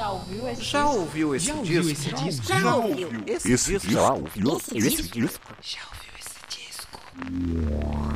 Já 0.00 0.08
ouviu 0.12 0.48
esse 0.48 0.62
Já 0.62 0.82
disco? 0.82 0.98
ouviu 0.98 1.34
esse 1.34 1.46
Já 1.46 1.52
disco? 1.52 1.60
ouviu 1.60 1.90
esse 1.92 2.10
disco? 2.14 2.46
Já 2.46 2.74
ouviu 2.74 3.08
esse 3.26 3.52
Esse 3.52 3.72
disco? 3.72 3.90
já 3.92 4.12
ouviu 4.14 4.56
Esse 4.56 4.78
esse 4.78 5.02
disco? 5.02 5.20
disco? 5.20 5.56
Já 5.60 5.80
ouviu 5.92 6.12
esse 6.18 6.40
disco? 6.48 8.09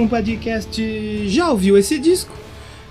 Um 0.00 0.08
podcast. 0.08 1.28
Já 1.28 1.50
ouviu 1.50 1.76
esse 1.76 1.98
disco? 1.98 2.32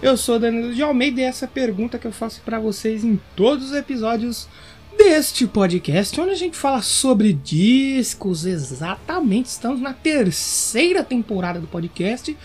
Eu 0.01 0.15
sou 0.15 0.37
Danilo 0.37 0.73
de 0.73 0.81
Almeida 0.83 1.21
e 1.21 1.23
essa 1.23 1.45
é 1.45 1.47
pergunta 1.47 1.97
que 1.97 2.05
eu 2.05 2.11
faço 2.11 2.41
pra 2.45 2.59
vocês 2.59 3.03
em 3.03 3.19
todos 3.35 3.71
os 3.71 3.75
episódios 3.75 4.47
deste 4.95 5.47
podcast, 5.47 6.19
onde 6.21 6.31
a 6.31 6.35
gente 6.35 6.55
fala 6.55 6.81
sobre 6.81 7.33
discos. 7.33 8.45
Exatamente, 8.45 9.47
estamos 9.47 9.81
na 9.81 9.91
terceira 9.91 11.03
temporada 11.03 11.59
do 11.59 11.67
podcast. 11.67 12.37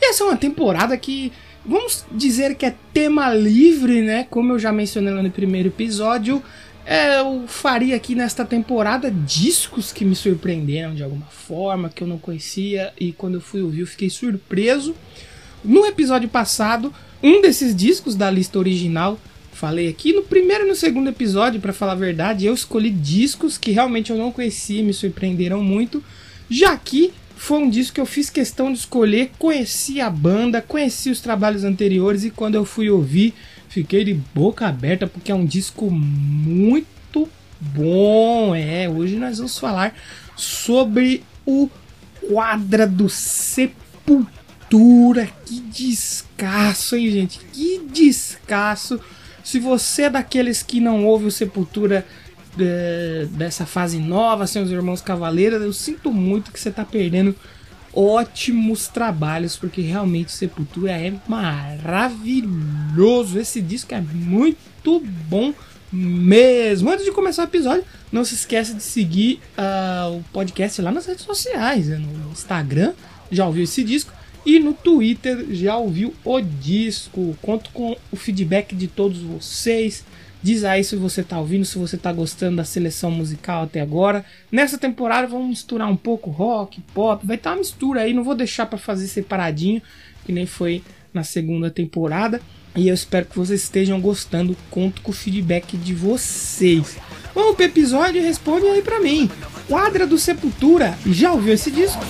E 0.00 0.04
essa 0.04 0.22
é 0.22 0.26
uma 0.26 0.36
temporada 0.36 0.96
que, 0.96 1.32
vamos 1.66 2.06
dizer 2.12 2.54
que 2.54 2.66
é 2.66 2.74
tema 2.92 3.34
livre, 3.34 4.00
né? 4.00 4.26
Como 4.30 4.52
eu 4.52 4.58
já 4.60 4.70
mencionei 4.70 5.12
lá 5.12 5.22
no 5.22 5.30
primeiro 5.30 5.68
episódio. 5.68 6.40
É, 6.86 7.20
eu 7.20 7.44
faria 7.46 7.96
aqui 7.96 8.14
nesta 8.14 8.44
temporada 8.44 9.10
discos 9.10 9.90
que 9.90 10.04
me 10.04 10.14
surpreenderam 10.14 10.94
de 10.94 11.02
alguma 11.02 11.26
forma, 11.26 11.88
que 11.88 12.02
eu 12.02 12.06
não 12.08 12.18
conhecia, 12.18 12.92
e 13.00 13.12
quando 13.12 13.34
eu 13.34 13.40
fui 13.40 13.62
ouvir 13.62 13.80
eu 13.80 13.86
fiquei 13.86 14.10
surpreso. 14.10 14.94
No 15.64 15.86
episódio 15.86 16.28
passado, 16.28 16.92
um 17.22 17.40
desses 17.40 17.74
discos 17.74 18.14
da 18.14 18.30
lista 18.30 18.58
original, 18.58 19.18
falei 19.52 19.88
aqui 19.88 20.12
no 20.12 20.22
primeiro 20.22 20.66
e 20.66 20.68
no 20.68 20.74
segundo 20.74 21.08
episódio, 21.08 21.58
para 21.58 21.72
falar 21.72 21.92
a 21.92 21.96
verdade, 21.96 22.44
eu 22.44 22.52
escolhi 22.52 22.90
discos 22.90 23.56
que 23.56 23.70
realmente 23.70 24.10
eu 24.10 24.18
não 24.18 24.30
conhecia 24.30 24.80
e 24.80 24.84
me 24.84 24.92
surpreenderam 24.92 25.62
muito, 25.62 26.04
já 26.50 26.76
que 26.76 27.14
foi 27.34 27.58
um 27.58 27.70
disco 27.70 27.94
que 27.94 28.00
eu 28.00 28.06
fiz 28.06 28.28
questão 28.28 28.70
de 28.70 28.78
escolher, 28.78 29.30
conheci 29.38 30.02
a 30.02 30.10
banda, 30.10 30.60
conheci 30.60 31.10
os 31.10 31.20
trabalhos 31.20 31.64
anteriores 31.64 32.24
e 32.24 32.30
quando 32.30 32.56
eu 32.56 32.64
fui 32.64 32.90
ouvir, 32.90 33.32
fiquei 33.74 34.04
de 34.04 34.14
boca 34.14 34.68
aberta 34.68 35.04
porque 35.08 35.32
é 35.32 35.34
um 35.34 35.44
disco 35.44 35.90
muito 35.90 37.28
bom. 37.58 38.54
É, 38.54 38.88
hoje 38.88 39.16
nós 39.16 39.38
vamos 39.38 39.58
falar 39.58 39.92
sobre 40.36 41.24
o 41.44 41.68
Quadra 42.28 42.86
do 42.86 43.08
Sepultura. 43.08 44.08
Que 45.44 45.58
descasso, 45.60 46.94
hein, 46.94 47.10
gente? 47.10 47.40
Que 47.52 47.80
descasso. 47.92 49.00
Se 49.42 49.58
você 49.58 50.02
é 50.02 50.10
daqueles 50.10 50.62
que 50.62 50.78
não 50.80 51.04
ouve 51.04 51.26
o 51.26 51.32
Sepultura 51.32 52.06
é, 52.56 53.26
dessa 53.30 53.66
fase 53.66 53.98
nova, 53.98 54.46
sem 54.46 54.62
os 54.62 54.70
irmãos 54.70 55.00
Cavaleiros, 55.00 55.60
eu 55.60 55.72
sinto 55.72 56.12
muito 56.12 56.52
que 56.52 56.60
você 56.60 56.70
tá 56.70 56.84
perdendo 56.84 57.34
ótimos 57.94 58.88
trabalhos, 58.88 59.56
porque 59.56 59.80
realmente 59.80 60.32
Sepultura 60.32 60.92
é 60.92 61.12
maravilhoso. 61.28 62.48
Esse 63.38 63.60
disco 63.60 63.94
é 63.94 64.00
muito 64.00 65.00
bom 65.28 65.54
mesmo. 65.92 66.90
Antes 66.90 67.04
de 67.04 67.12
começar 67.12 67.42
o 67.42 67.46
episódio, 67.46 67.84
não 68.10 68.24
se 68.24 68.34
esqueça 68.34 68.74
de 68.74 68.82
seguir 68.82 69.40
ah, 69.56 70.10
o 70.12 70.24
podcast 70.32 70.82
lá 70.82 70.90
nas 70.90 71.06
redes 71.06 71.24
sociais, 71.24 71.86
né? 71.88 71.98
no 71.98 72.32
Instagram, 72.32 72.92
já 73.30 73.46
ouviu 73.46 73.64
esse 73.64 73.84
disco, 73.84 74.12
e 74.44 74.58
no 74.58 74.74
Twitter, 74.74 75.46
já 75.50 75.76
ouviu 75.76 76.12
o 76.22 76.40
disco. 76.40 77.36
Conto 77.40 77.70
com 77.70 77.96
o 78.12 78.16
feedback 78.16 78.74
de 78.74 78.86
todos 78.86 79.20
vocês. 79.20 80.04
Diz 80.44 80.62
aí 80.62 80.84
se 80.84 80.94
você 80.94 81.22
tá 81.22 81.40
ouvindo, 81.40 81.64
se 81.64 81.78
você 81.78 81.96
tá 81.96 82.12
gostando 82.12 82.58
da 82.58 82.64
seleção 82.64 83.10
musical 83.10 83.62
até 83.62 83.80
agora. 83.80 84.22
Nessa 84.52 84.76
temporada 84.76 85.26
vamos 85.26 85.48
misturar 85.48 85.90
um 85.90 85.96
pouco 85.96 86.28
rock, 86.28 86.82
pop, 86.92 87.26
vai 87.26 87.36
estar 87.36 87.52
uma 87.52 87.60
mistura 87.60 88.02
aí, 88.02 88.12
não 88.12 88.22
vou 88.22 88.34
deixar 88.34 88.66
para 88.66 88.78
fazer 88.78 89.06
separadinho, 89.06 89.80
que 90.26 90.32
nem 90.32 90.44
foi 90.44 90.82
na 91.14 91.24
segunda 91.24 91.70
temporada. 91.70 92.42
E 92.76 92.88
eu 92.88 92.94
espero 92.94 93.24
que 93.24 93.38
vocês 93.38 93.62
estejam 93.62 93.98
gostando, 93.98 94.54
conto 94.70 95.00
com 95.00 95.12
o 95.12 95.14
feedback 95.14 95.78
de 95.78 95.94
vocês. 95.94 96.98
Vamos 97.34 97.56
pro 97.56 97.64
episódio 97.64 98.20
e 98.20 98.24
responde 98.26 98.66
aí 98.66 98.82
pra 98.82 99.00
mim. 99.00 99.30
Quadra 99.66 100.06
do 100.06 100.18
Sepultura, 100.18 100.94
já 101.06 101.32
ouviu 101.32 101.54
esse 101.54 101.70
disco? 101.70 102.04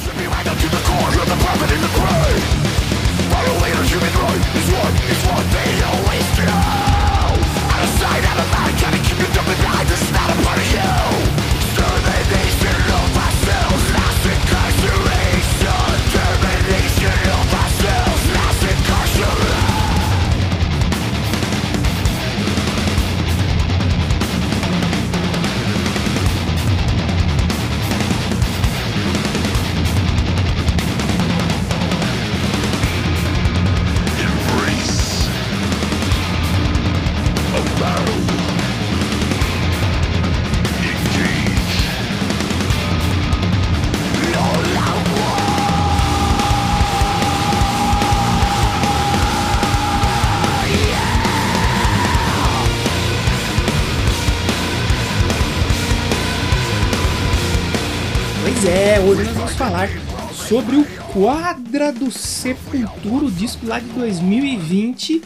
Sobre 60.54 60.76
o 60.76 60.84
Quadra 61.12 61.92
do 61.92 62.12
Sepultura, 62.12 63.24
o 63.24 63.30
disco 63.30 63.66
lá 63.66 63.80
de 63.80 63.88
2020. 63.88 65.20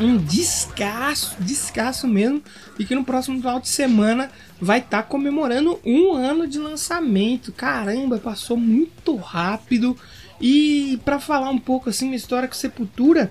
Um 0.00 0.16
descasso, 0.16 1.36
descasso 1.38 2.08
mesmo. 2.08 2.42
E 2.76 2.84
que 2.84 2.92
no 2.92 3.04
próximo 3.04 3.38
final 3.38 3.60
de 3.60 3.68
semana 3.68 4.28
vai 4.60 4.80
estar 4.80 5.04
comemorando 5.04 5.78
um 5.86 6.12
ano 6.12 6.44
de 6.44 6.58
lançamento. 6.58 7.52
Caramba, 7.52 8.18
passou 8.18 8.56
muito 8.56 9.14
rápido. 9.14 9.96
E 10.40 11.00
para 11.04 11.20
falar 11.20 11.50
um 11.50 11.58
pouco 11.58 11.88
assim, 11.88 12.06
uma 12.06 12.16
história 12.16 12.48
com 12.48 12.54
Sepultura, 12.54 13.30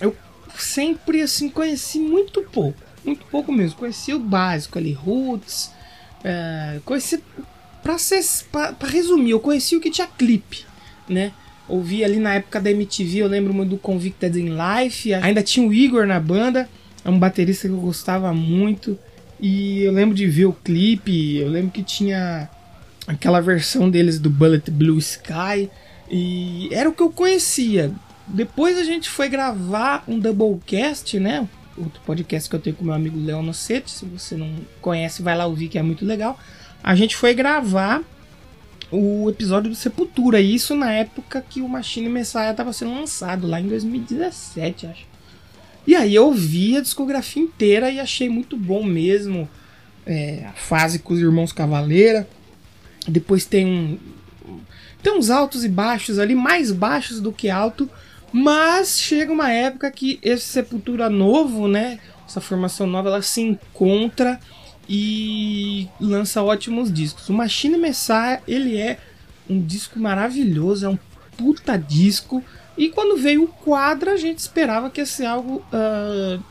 eu 0.00 0.16
sempre 0.56 1.22
assim 1.22 1.48
conheci 1.48 1.98
muito 1.98 2.42
pouco, 2.42 2.78
muito 3.04 3.26
pouco 3.26 3.50
mesmo. 3.50 3.80
Conheci 3.80 4.14
o 4.14 4.20
básico 4.20 4.78
ali, 4.78 4.92
Roots, 4.92 5.72
é, 6.22 6.78
conheci 6.84 7.20
Pra, 7.86 7.96
pra, 8.50 8.72
pra 8.72 8.88
resumir, 8.88 9.30
eu 9.30 9.38
conheci 9.38 9.76
o 9.76 9.80
que 9.80 9.92
tinha 9.92 10.08
clipe, 10.08 10.64
né? 11.08 11.30
Ouvi 11.68 12.02
ali 12.02 12.16
na 12.16 12.34
época 12.34 12.60
da 12.60 12.68
MTV, 12.68 13.18
eu 13.18 13.28
lembro 13.28 13.54
muito 13.54 13.70
do 13.70 13.78
Convicted 13.78 14.36
in 14.40 14.56
Life. 14.56 15.14
Ainda 15.14 15.40
tinha 15.40 15.64
o 15.64 15.72
Igor 15.72 16.04
na 16.04 16.18
banda, 16.18 16.68
é 17.04 17.08
um 17.08 17.16
baterista 17.16 17.68
que 17.68 17.74
eu 17.74 17.78
gostava 17.78 18.34
muito. 18.34 18.98
E 19.38 19.84
eu 19.84 19.92
lembro 19.92 20.16
de 20.16 20.26
ver 20.26 20.46
o 20.46 20.52
clipe, 20.52 21.36
eu 21.36 21.48
lembro 21.48 21.70
que 21.70 21.84
tinha 21.84 22.50
aquela 23.06 23.40
versão 23.40 23.88
deles 23.88 24.18
do 24.18 24.28
Bullet 24.28 24.68
Blue 24.68 24.98
Sky. 24.98 25.70
E 26.10 26.68
era 26.72 26.88
o 26.88 26.92
que 26.92 27.02
eu 27.04 27.10
conhecia. 27.10 27.92
Depois 28.26 28.76
a 28.78 28.82
gente 28.82 29.08
foi 29.08 29.28
gravar 29.28 30.02
um 30.08 30.18
Doublecast, 30.18 31.20
né? 31.20 31.48
Outro 31.78 32.00
podcast 32.04 32.50
que 32.50 32.56
eu 32.56 32.60
tenho 32.60 32.74
com 32.74 32.84
meu 32.84 32.94
amigo 32.94 33.16
Léo 33.24 33.42
Nocete. 33.42 33.92
Se 33.92 34.04
você 34.04 34.34
não 34.36 34.52
conhece, 34.80 35.22
vai 35.22 35.36
lá 35.36 35.46
ouvir 35.46 35.68
que 35.68 35.78
é 35.78 35.82
muito 35.84 36.04
legal 36.04 36.36
a 36.82 36.94
gente 36.94 37.16
foi 37.16 37.34
gravar 37.34 38.02
o 38.90 39.28
episódio 39.28 39.70
do 39.70 39.76
Sepultura. 39.76 40.40
Isso 40.40 40.74
na 40.74 40.92
época 40.92 41.44
que 41.48 41.60
o 41.60 41.68
Machine 41.68 42.08
Messiah 42.08 42.50
estava 42.50 42.72
sendo 42.72 42.94
lançado, 42.94 43.46
lá 43.46 43.60
em 43.60 43.68
2017, 43.68 44.86
acho. 44.86 45.06
E 45.86 45.94
aí 45.94 46.14
eu 46.14 46.32
vi 46.32 46.76
a 46.76 46.80
discografia 46.80 47.42
inteira 47.42 47.90
e 47.90 48.00
achei 48.00 48.28
muito 48.28 48.56
bom 48.56 48.82
mesmo. 48.82 49.48
É, 50.04 50.44
a 50.46 50.52
fase 50.52 50.98
com 50.98 51.14
os 51.14 51.20
irmãos 51.20 51.52
Cavaleira. 51.52 52.28
Depois 53.06 53.44
tem 53.44 53.66
um. 53.66 53.98
Tem 55.02 55.16
uns 55.16 55.30
altos 55.30 55.64
e 55.64 55.68
baixos 55.68 56.18
ali, 56.18 56.34
mais 56.34 56.72
baixos 56.72 57.20
do 57.20 57.32
que 57.32 57.48
alto. 57.48 57.88
Mas 58.32 59.00
chega 59.00 59.32
uma 59.32 59.52
época 59.52 59.90
que 59.90 60.18
esse 60.22 60.44
Sepultura 60.44 61.08
novo, 61.08 61.68
né? 61.68 62.00
Essa 62.26 62.40
formação 62.40 62.86
nova, 62.86 63.08
ela 63.08 63.22
se 63.22 63.40
encontra 63.40 64.40
e 64.88 65.88
lança 66.00 66.42
ótimos 66.42 66.92
discos. 66.92 67.28
O 67.28 67.32
Machine 67.32 67.76
Messiah, 67.76 68.40
ele 68.46 68.76
é 68.76 68.98
um 69.48 69.60
disco 69.60 69.98
maravilhoso, 69.98 70.86
é 70.86 70.88
um 70.88 70.98
puta 71.36 71.76
disco. 71.76 72.42
E 72.76 72.88
quando 72.88 73.16
veio 73.16 73.44
o 73.44 73.48
quadro, 73.48 74.10
a 74.10 74.16
gente 74.16 74.38
esperava 74.38 74.90
que 74.90 75.00
ia 75.00 75.06
ser 75.06 75.26
algo 75.26 75.64
uh, 75.72 76.42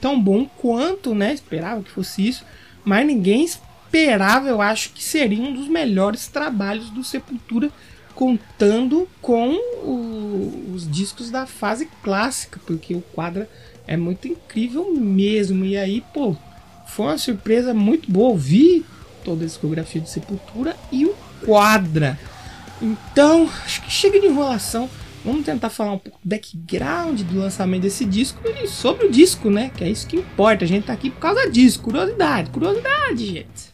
tão 0.00 0.20
bom 0.20 0.44
quanto, 0.44 1.14
né? 1.14 1.32
Esperava 1.34 1.82
que 1.82 1.90
fosse 1.90 2.26
isso. 2.26 2.44
Mas 2.84 3.06
ninguém 3.06 3.44
esperava, 3.44 4.48
eu 4.48 4.60
acho, 4.60 4.90
que 4.90 5.02
seria 5.02 5.42
um 5.42 5.52
dos 5.52 5.68
melhores 5.68 6.28
trabalhos 6.28 6.90
do 6.90 7.02
Sepultura, 7.02 7.70
contando 8.14 9.08
com 9.20 9.54
o, 9.82 10.72
os 10.74 10.88
discos 10.88 11.30
da 11.30 11.46
fase 11.46 11.88
clássica, 12.02 12.60
porque 12.64 12.94
o 12.94 13.00
quadro 13.00 13.46
é 13.86 13.96
muito 13.96 14.28
incrível 14.28 14.94
mesmo. 14.94 15.64
E 15.64 15.76
aí, 15.76 16.02
pô, 16.12 16.36
foi 16.94 17.06
uma 17.06 17.18
surpresa 17.18 17.74
muito 17.74 18.08
boa 18.08 18.28
ouvir 18.28 18.86
toda 19.24 19.42
a 19.42 19.46
discografia 19.46 20.00
de 20.00 20.08
Sepultura 20.08 20.76
e 20.92 21.04
o 21.04 21.14
Quadra. 21.44 22.16
Então, 22.80 23.50
acho 23.64 23.82
que 23.82 23.90
chega 23.90 24.20
de 24.20 24.26
enrolação. 24.26 24.88
Vamos 25.24 25.44
tentar 25.44 25.70
falar 25.70 25.92
um 25.92 25.98
pouco 25.98 26.20
do 26.22 26.28
background 26.28 27.22
do 27.22 27.40
lançamento 27.40 27.82
desse 27.82 28.04
disco 28.04 28.40
e 28.46 28.68
sobre 28.68 29.06
o 29.06 29.10
disco, 29.10 29.50
né? 29.50 29.72
Que 29.76 29.82
é 29.82 29.90
isso 29.90 30.06
que 30.06 30.18
importa. 30.18 30.64
A 30.64 30.68
gente 30.68 30.86
tá 30.86 30.92
aqui 30.92 31.10
por 31.10 31.18
causa 31.18 31.50
disso. 31.50 31.80
Curiosidade, 31.80 32.50
curiosidade, 32.50 33.26
gente. 33.26 33.73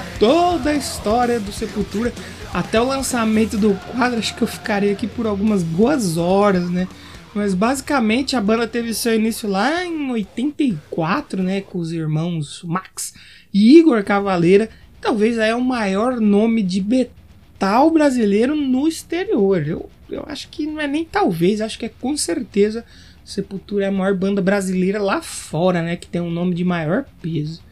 Toda 0.00 0.70
a 0.70 0.74
história 0.74 1.38
do 1.38 1.52
Sepultura 1.52 2.12
até 2.52 2.80
o 2.80 2.84
lançamento 2.84 3.56
do 3.56 3.74
quadro, 3.74 4.18
acho 4.18 4.34
que 4.34 4.42
eu 4.42 4.48
ficaria 4.48 4.92
aqui 4.92 5.06
por 5.06 5.26
algumas 5.26 5.62
boas 5.62 6.16
horas, 6.16 6.70
né? 6.70 6.86
Mas 7.34 7.54
basicamente 7.54 8.36
a 8.36 8.40
banda 8.40 8.66
teve 8.66 8.92
seu 8.92 9.14
início 9.14 9.48
lá 9.48 9.84
em 9.84 10.10
84, 10.10 11.42
né, 11.42 11.62
com 11.62 11.78
os 11.78 11.90
irmãos 11.90 12.62
Max 12.62 13.14
e 13.52 13.78
Igor 13.78 14.04
Cavaleira. 14.04 14.68
Talvez 15.00 15.38
é 15.38 15.54
o 15.54 15.60
maior 15.60 16.20
nome 16.20 16.62
de 16.62 16.82
metal 16.82 17.90
brasileiro 17.90 18.54
no 18.54 18.86
exterior. 18.86 19.66
Eu, 19.66 19.88
eu 20.10 20.24
acho 20.28 20.48
que 20.48 20.66
não 20.66 20.80
é 20.80 20.86
nem 20.86 21.04
talvez, 21.04 21.62
acho 21.62 21.78
que 21.78 21.86
é 21.86 21.90
com 22.00 22.16
certeza 22.16 22.84
Sepultura 23.24 23.84
é 23.84 23.88
a 23.88 23.92
maior 23.92 24.14
banda 24.14 24.42
brasileira 24.42 25.00
lá 25.00 25.22
fora, 25.22 25.82
né, 25.82 25.96
que 25.96 26.06
tem 26.06 26.20
um 26.20 26.30
nome 26.30 26.54
de 26.54 26.64
maior 26.64 27.06
peso. 27.20 27.62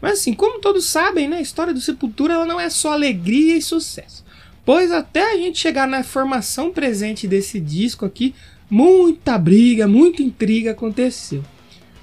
Mas 0.00 0.20
assim, 0.20 0.34
como 0.34 0.60
todos 0.60 0.86
sabem, 0.86 1.28
né, 1.28 1.38
a 1.38 1.42
história 1.42 1.72
do 1.72 1.80
Sepultura 1.80 2.34
ela 2.34 2.46
não 2.46 2.60
é 2.60 2.68
só 2.68 2.92
alegria 2.92 3.56
e 3.56 3.62
sucesso. 3.62 4.24
Pois 4.64 4.90
até 4.90 5.32
a 5.32 5.36
gente 5.36 5.58
chegar 5.58 5.86
na 5.86 6.02
formação 6.02 6.70
presente 6.70 7.26
desse 7.28 7.60
disco 7.60 8.04
aqui, 8.04 8.34
muita 8.68 9.38
briga, 9.38 9.86
muita 9.86 10.22
intriga 10.22 10.72
aconteceu. 10.72 11.42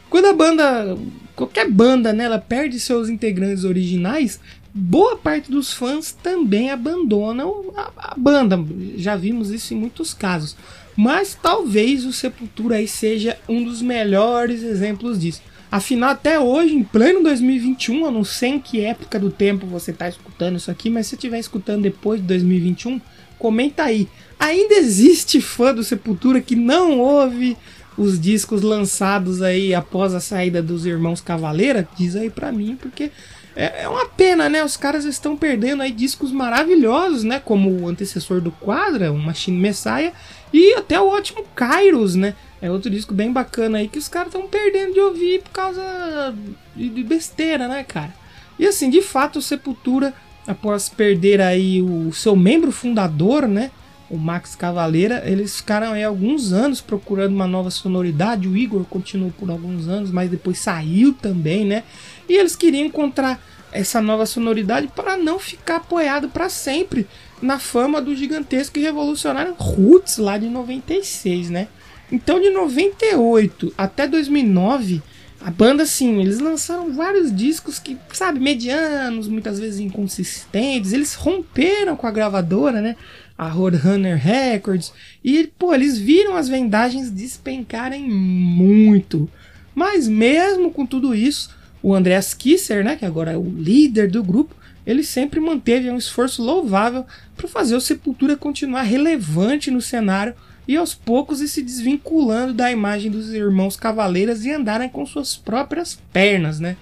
Quando 0.09 0.25
a 0.25 0.33
banda, 0.33 0.97
qualquer 1.35 1.69
banda, 1.69 2.13
né, 2.13 2.25
ela 2.25 2.39
perde 2.39 2.79
seus 2.79 3.09
integrantes 3.09 3.63
originais, 3.63 4.39
boa 4.73 5.17
parte 5.17 5.51
dos 5.51 5.73
fãs 5.73 6.11
também 6.11 6.71
abandonam 6.71 7.71
a, 7.75 7.91
a, 7.97 8.15
banda. 8.15 8.57
Já 8.95 9.15
vimos 9.15 9.51
isso 9.51 9.73
em 9.73 9.77
muitos 9.77 10.13
casos. 10.13 10.55
Mas 10.95 11.37
talvez 11.39 12.05
o 12.05 12.13
Sepultura 12.13 12.75
aí 12.75 12.87
seja 12.87 13.37
um 13.47 13.63
dos 13.63 13.81
melhores 13.81 14.63
exemplos 14.63 15.19
disso. 15.19 15.41
Afinal, 15.73 16.11
até 16.11 16.39
hoje, 16.39 16.75
em 16.75 16.83
pleno 16.83 17.23
2021, 17.23 18.05
eu 18.05 18.11
não 18.11 18.23
sei 18.23 18.49
em 18.51 18.59
que 18.59 18.81
época 18.81 19.17
do 19.17 19.31
tempo 19.31 19.65
você 19.65 19.89
está 19.89 20.07
escutando 20.07 20.57
isso 20.57 20.69
aqui, 20.69 20.87
mas 20.87 21.07
se 21.07 21.15
estiver 21.15 21.39
escutando 21.39 21.81
depois 21.81 22.21
de 22.21 22.27
2021, 22.27 23.01
comenta 23.39 23.81
aí. 23.81 24.07
Ainda 24.39 24.75
existe 24.75 25.41
fã 25.41 25.73
do 25.73 25.83
Sepultura 25.83 26.39
que 26.41 26.55
não 26.55 26.99
ouve 26.99 27.57
os 27.97 28.19
discos 28.19 28.61
lançados 28.61 29.41
aí 29.41 29.73
após 29.73 30.13
a 30.13 30.19
saída 30.19 30.61
dos 30.61 30.85
irmãos 30.85 31.21
Cavaleira? 31.21 31.89
Diz 31.97 32.15
aí 32.15 32.29
pra 32.29 32.51
mim, 32.51 32.77
porque 32.79 33.09
é, 33.55 33.83
é 33.83 33.88
uma 33.88 34.05
pena, 34.07 34.50
né? 34.50 34.63
Os 34.63 34.75
caras 34.75 35.05
estão 35.05 35.38
perdendo 35.38 35.83
aí 35.83 35.91
discos 35.91 36.31
maravilhosos, 36.31 37.23
né? 37.23 37.39
Como 37.39 37.69
o 37.69 37.88
antecessor 37.88 38.41
do 38.41 38.51
Quadra, 38.51 39.12
o 39.12 39.17
Machine 39.17 39.57
Messiah, 39.57 40.12
e 40.51 40.74
até 40.74 41.00
o 41.00 41.07
ótimo 41.07 41.45
Kairos, 41.55 42.15
né? 42.15 42.36
É 42.62 42.72
outro 42.72 42.89
disco 42.89 43.13
bem 43.13 43.31
bacana 43.31 43.79
aí 43.79 43.88
que 43.88 44.00
os 44.00 44.07
caras 44.07 44.33
estão 44.33 44.48
perdendo 44.48 44.93
de 44.93 45.00
ouvir 45.00 45.41
por 45.41 45.51
causa 45.51 46.33
de 46.75 47.03
besteira, 47.03 47.67
né, 47.67 47.83
cara? 47.83 48.13
E 48.57 48.65
assim, 48.65 48.89
de 48.89 49.01
fato, 49.01 49.39
o 49.39 49.41
Sepultura, 49.41 50.13
após 50.48 50.89
perder 50.89 51.41
aí 51.41 51.81
o 51.81 52.13
seu 52.13 52.36
membro 52.36 52.72
fundador, 52.72 53.48
né? 53.48 53.72
O 54.10 54.17
Max 54.17 54.55
Cavaleira, 54.55 55.24
eles 55.25 55.57
ficaram 55.57 55.93
aí 55.93 56.03
alguns 56.03 56.53
anos 56.53 56.79
procurando 56.79 57.33
uma 57.33 57.48
nova 57.48 57.72
sonoridade. 57.72 58.48
O 58.48 58.55
Igor 58.55 58.86
continuou 58.86 59.31
por 59.31 59.50
alguns 59.50 59.88
anos, 59.88 60.12
mas 60.12 60.29
depois 60.29 60.60
saiu 60.60 61.13
também, 61.13 61.65
né? 61.65 61.83
E 62.27 62.34
eles 62.34 62.56
queriam 62.56 62.86
encontrar 62.86 63.42
essa 63.72 64.01
nova 64.01 64.25
sonoridade 64.25 64.88
para 64.96 65.18
não 65.18 65.39
ficar 65.39 65.77
apoiado 65.77 66.30
para 66.30 66.48
sempre 66.48 67.08
na 67.42 67.60
fama 67.60 68.01
do 68.01 68.15
gigantesco 68.15 68.77
e 68.77 68.82
revolucionário 68.82 69.56
Roots 69.58 70.18
lá 70.18 70.38
de 70.38 70.48
96, 70.48 71.50
né? 71.50 71.68
Então, 72.12 72.39
de 72.39 72.50
98 72.51 73.74
até 73.77 74.08
2009, 74.08 75.01
a 75.44 75.51
banda, 75.51 75.84
assim, 75.84 76.22
eles 76.22 76.39
lançaram 76.39 76.94
vários 76.94 77.36
discos 77.36 77.77
que, 77.77 77.98
sabe, 78.13 78.39
medianos, 78.39 79.27
muitas 79.27 79.60
vezes 79.60 79.82
inconsistentes. 79.82 80.94
Eles 80.94 81.15
romperam 81.15 81.98
com 81.98 82.08
a 82.08 82.12
gravadora, 82.12 82.80
né? 82.80 82.96
A 83.38 83.50
Roadrunner 83.50 84.18
Records. 84.18 84.94
E, 85.22 85.51
pô, 85.60 85.74
eles 85.74 85.98
viram 85.98 86.38
as 86.38 86.48
vendagens 86.48 87.12
despencarem 87.12 88.10
muito. 88.10 89.30
Mas 89.75 90.08
mesmo 90.08 90.72
com 90.72 90.86
tudo 90.86 91.13
isso, 91.13 91.50
o 91.83 91.93
Andreas 91.93 92.33
Kisser, 92.33 92.83
né, 92.83 92.95
que 92.95 93.05
agora 93.05 93.33
é 93.33 93.37
o 93.37 93.43
líder 93.43 94.09
do 94.09 94.23
grupo, 94.23 94.55
ele 94.87 95.03
sempre 95.03 95.39
manteve 95.39 95.89
um 95.89 95.97
esforço 95.97 96.41
louvável 96.41 97.05
para 97.35 97.47
fazer 97.47 97.75
o 97.75 97.81
Sepultura 97.81 98.37
continuar 98.37 98.83
relevante 98.83 99.69
no 99.69 99.81
cenário 99.81 100.33
e 100.67 100.77
aos 100.77 100.95
poucos 100.95 101.41
ir 101.41 101.49
se 101.49 101.61
desvinculando 101.61 102.53
da 102.53 102.71
imagem 102.71 103.11
dos 103.11 103.33
irmãos 103.33 103.75
Cavaleiras 103.75 104.45
e 104.45 104.51
andarem 104.51 104.87
com 104.87 105.05
suas 105.05 105.35
próprias 105.35 105.99
pernas, 106.11 106.59
né? 106.59 106.77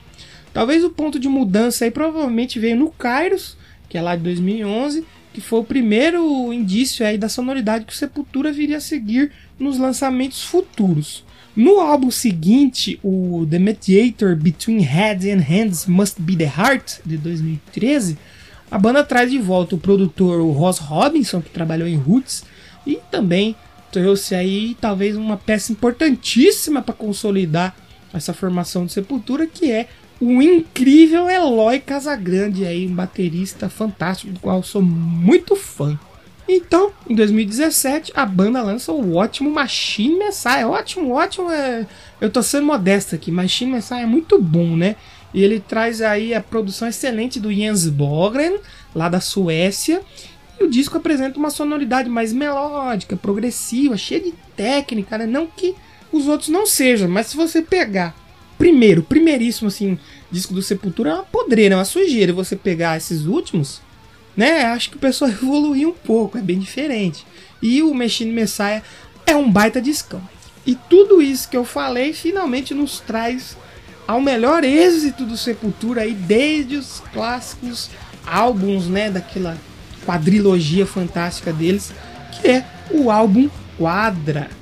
Talvez 0.54 0.84
o 0.84 0.90
ponto 0.90 1.20
de 1.20 1.28
mudança 1.28 1.86
aí 1.86 1.92
provavelmente 1.92 2.60
veio 2.60 2.76
no 2.76 2.92
Kairos, 2.92 3.58
que 3.90 3.98
é 3.98 4.02
lá 4.02 4.16
de 4.16 4.24
2011, 4.24 5.06
que 5.34 5.42
foi 5.42 5.60
o 5.60 5.64
primeiro 5.64 6.52
indício 6.54 7.06
aí 7.06 7.18
da 7.18 7.30
sonoridade 7.30 7.86
que 7.86 7.94
o 7.94 7.96
Sepultura 7.96 8.52
viria 8.52 8.78
a 8.78 8.82
seguir 8.82 9.32
nos 9.58 9.78
lançamentos 9.78 10.44
futuros. 10.44 11.24
No 11.56 11.82
álbum 11.82 12.10
seguinte, 12.10 12.98
o 13.04 13.46
The 13.50 13.60
Mediator 13.60 14.36
Between 14.36 14.80
Heads 14.80 15.26
and 15.26 15.42
Hands 15.42 15.86
Must 15.86 16.22
Be 16.22 16.38
the 16.38 16.46
Heart, 16.46 17.00
de 17.06 17.18
2013, 17.18 18.18
a 18.70 18.80
banda 18.80 19.04
traz 19.04 19.30
de 19.30 19.38
volta 19.38 19.76
o 19.76 19.80
produtor 19.80 20.42
Ross 20.56 20.78
Robinson, 20.78 21.42
que 21.42 21.50
trabalhou 21.50 21.88
em 21.88 21.98
Roots, 21.98 22.46
e 22.88 23.00
também 23.12 23.54
trouxe 23.92 24.34
aí 24.34 24.78
talvez 24.80 25.18
uma 25.18 25.36
peça 25.36 25.74
importantíssima 25.74 26.82
para 26.82 26.94
consolidar 26.94 27.76
essa 28.14 28.34
formação 28.34 28.86
de 28.86 28.94
Sepultura, 28.94 29.46
que 29.46 29.70
é 29.70 29.90
o 30.22 30.42
incrível 30.42 31.30
Eloy 31.30 31.80
Casagrande, 31.80 32.66
aí, 32.66 32.88
um 32.88 32.96
baterista 32.96 33.68
fantástico, 33.68 34.32
do 34.32 34.40
qual 34.40 34.64
sou 34.64 34.82
muito 34.82 35.56
fã. 35.56 36.00
Então, 36.54 36.92
em 37.10 37.16
2017, 37.16 38.12
a 38.14 38.26
banda 38.26 38.62
lança 38.62 38.92
o 38.92 39.16
ótimo 39.16 39.50
Machine 39.50 40.18
Messiah. 40.18 40.68
Ótimo, 40.68 41.14
ótimo. 41.14 41.50
É... 41.50 41.88
Eu 42.20 42.30
tô 42.30 42.44
sendo 42.44 42.66
modesto 42.66 43.16
aqui. 43.16 43.32
Machine 43.32 43.72
Messiah 43.72 44.02
é 44.02 44.06
muito 44.06 44.38
bom, 44.38 44.76
né? 44.76 44.98
E 45.34 45.42
ele 45.42 45.62
traz 45.62 46.02
aí 46.02 46.34
a 46.34 46.42
produção 46.42 46.90
excelente 46.90 47.40
do 47.40 47.54
Jens 47.54 47.88
Bogren, 47.88 48.58
lá 48.94 49.08
da 49.08 49.22
Suécia. 49.22 50.02
E 50.60 50.66
o 50.66 50.70
disco 50.70 50.98
apresenta 50.98 51.40
uma 51.40 51.50
sonoridade 51.50 52.10
mais 52.10 52.34
melódica, 52.34 53.16
progressiva, 53.16 53.96
cheia 53.96 54.20
de 54.20 54.34
técnica, 54.54 55.18
né? 55.18 55.26
Não 55.26 55.48
que 55.48 55.74
os 56.12 56.28
outros 56.28 56.50
não 56.50 56.66
sejam, 56.66 57.08
mas 57.08 57.28
se 57.28 57.38
você 57.38 57.62
pegar 57.62 58.14
primeiro, 58.58 59.02
primeiríssimo 59.02 59.70
assim, 59.70 59.98
disco 60.30 60.54
do 60.54 60.62
Sepultura 60.62 61.12
é 61.12 61.14
uma 61.14 61.24
podreira, 61.24 61.76
é 61.76 61.78
uma 61.78 61.86
sujeira. 61.86 62.34
Você 62.34 62.58
pegar 62.58 62.98
esses 62.98 63.26
últimos, 63.26 63.82
né? 64.36 64.66
Acho 64.66 64.92
que 64.92 64.98
o 64.98 65.00
pessoal 65.00 65.32
evoluiu 65.32 65.90
um 65.90 66.06
pouco, 66.08 66.38
é 66.38 66.42
bem 66.42 66.60
diferente. 66.60 67.26
E 67.62 67.82
o 67.82 67.94
Machine 67.94 68.32
Messiah 68.32 68.82
é 69.26 69.36
um 69.36 69.50
baita 69.52 69.82
discão. 69.82 70.22
E 70.66 70.76
tudo 70.76 71.22
isso 71.22 71.50
que 71.50 71.58
eu 71.58 71.66
falei 71.66 72.14
finalmente 72.14 72.74
nos 72.74 73.00
traz 73.00 73.58
ao 74.08 74.22
melhor 74.22 74.64
êxito 74.64 75.26
do 75.26 75.38
Sepultura 75.38 76.02
aí 76.02 76.14
desde 76.14 76.76
os 76.76 77.02
clássicos 77.14 77.90
álbuns, 78.26 78.88
né, 78.88 79.10
daquela 79.10 79.58
quadrilogia 80.06 80.86
fantástica 80.86 81.52
deles, 81.52 81.92
que 82.32 82.48
é 82.48 82.66
o 82.92 83.10
álbum 83.10 83.50
Quadra. 83.78 84.61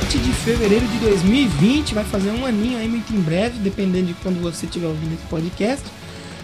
7 0.00 0.18
de 0.18 0.32
fevereiro 0.32 0.86
de 0.86 0.98
2020. 0.98 1.94
Vai 1.94 2.04
fazer 2.04 2.30
um 2.30 2.46
aninho 2.46 2.78
aí 2.78 2.88
muito 2.88 3.12
em 3.12 3.20
breve, 3.20 3.58
dependendo 3.58 4.06
de 4.06 4.14
quando 4.14 4.40
você 4.40 4.66
estiver 4.66 4.86
ouvindo 4.86 5.14
esse 5.14 5.26
podcast. 5.28 5.84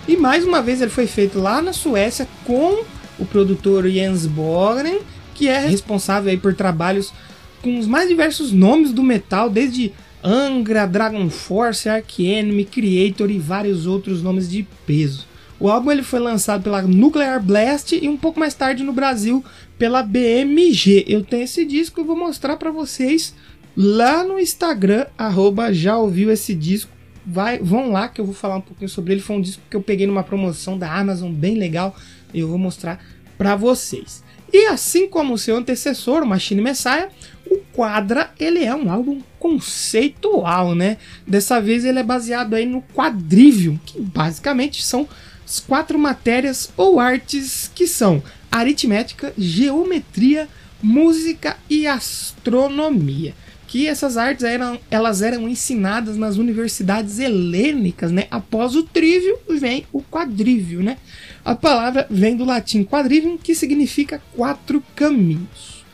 E 0.09 0.17
mais 0.17 0.45
uma 0.45 0.61
vez 0.61 0.81
ele 0.81 0.91
foi 0.91 1.07
feito 1.07 1.39
lá 1.39 1.63
na 1.63 1.73
Suécia 1.73 2.27
com 2.45 2.83
o 3.19 3.25
produtor 3.25 3.89
Jens 3.89 4.27
Bogren, 4.27 4.99
que 5.35 5.49
é 5.49 5.67
responsável 5.67 6.31
aí 6.31 6.37
por 6.37 6.55
trabalhos 6.55 7.13
com 7.63 7.79
os 7.79 7.87
mais 7.87 8.09
diversos 8.09 8.53
nomes 8.53 8.93
do 8.93 9.03
metal, 9.03 9.49
desde 9.49 9.93
Angra, 10.23 10.87
Dragon 10.87 11.31
Force, 11.31 11.89
Ark 11.89 12.27
Enemy, 12.27 12.65
Creator 12.65 13.31
e 13.31 13.39
vários 13.39 13.87
outros 13.87 14.23
nomes 14.23 14.51
de 14.51 14.67
peso. 14.85 15.27
O 15.65 15.71
álbum 15.71 15.91
ele 15.91 16.03
foi 16.03 16.21
lançado 16.21 16.63
pela 16.63 16.83
Nuclear 16.83 17.43
Blast 17.43 17.93
e 17.95 18.07
um 18.07 18.19
pouco 18.19 18.39
mais 18.39 18.53
tarde 18.53 18.85
no 18.85 18.93
Brasil 18.93 19.43
pela 19.79 20.03
BMG. 20.03 21.07
Eu 21.09 21.25
tenho 21.25 21.45
esse 21.45 21.65
disco 21.65 22.03
e 22.03 22.05
vou 22.05 22.15
mostrar 22.15 22.59
para 22.59 22.71
vocês 22.71 23.35
lá 23.75 24.23
no 24.23 24.39
Instagram, 24.39 25.07
arroba 25.17 25.73
já 25.73 25.97
ouviu 25.97 26.31
esse 26.31 26.55
disco. 26.55 26.91
Vai, 27.25 27.61
vão 27.61 27.91
lá 27.91 28.09
que 28.11 28.21
eu 28.21 28.27
vou 28.27 28.35
falar 28.35 28.57
um 28.57 28.61
pouquinho 28.61 28.91
sobre 28.91 29.15
ele. 29.15 29.23
Foi 29.23 29.37
um 29.37 29.41
disco 29.41 29.63
que 29.71 29.75
eu 29.75 29.81
peguei 29.81 30.07
numa 30.07 30.23
promoção 30.23 30.77
da 30.77 30.95
Amazon 30.95 31.33
bem 31.33 31.57
legal 31.57 31.97
e 32.35 32.41
eu 32.41 32.49
vou 32.49 32.59
mostrar 32.59 33.03
para 33.39 33.57
vocês. 33.57 34.23
E 34.53 34.67
assim 34.67 35.09
como 35.09 35.33
o 35.33 35.39
seu 35.39 35.57
antecessor, 35.57 36.27
Machine 36.27 36.61
Messiah, 36.61 37.09
o 37.51 37.57
Quadra 37.73 38.33
ele 38.39 38.63
é 38.63 38.75
um 38.75 38.93
álbum 38.93 39.23
conceitual, 39.39 40.75
né? 40.75 40.99
Dessa 41.27 41.59
vez 41.59 41.87
ele 41.87 42.01
é 42.01 42.03
baseado 42.03 42.53
aí 42.53 42.67
no 42.67 42.83
Quadrivium, 42.95 43.79
que 43.79 43.99
basicamente 43.99 44.85
são 44.85 45.09
as 45.55 45.61
quatro 45.61 45.97
matérias 45.97 46.69
ou 46.77 46.99
artes 46.99 47.71
que 47.73 47.87
são 47.87 48.21
aritmética, 48.51 49.33
geometria, 49.39 50.49
música 50.83 51.57
e 51.71 51.87
astronomia. 51.87 53.35
Que 53.69 53.87
essas 53.87 54.17
artes 54.17 54.45
eram, 54.45 54.81
elas 54.91 55.23
eram 55.23 55.49
ensinadas 55.49 56.17
nas 56.17 56.39
universidades 56.39 57.21
helênicas, 57.21 58.11
né? 58.11 58.27
Após 58.33 58.75
o 58.75 58.83
trívio 58.83 59.39
vem 59.49 59.87
o 59.93 60.03
quadrívio, 60.03 60.83
né? 60.83 60.97
A 61.45 61.55
palavra 61.55 62.07
vem 62.11 62.37
do 62.37 62.45
latim 62.45 62.85
quadrivium, 62.85 63.39
que 63.39 63.55
significa 63.55 64.21
quatro 64.35 64.83
caminhos. 64.97 65.85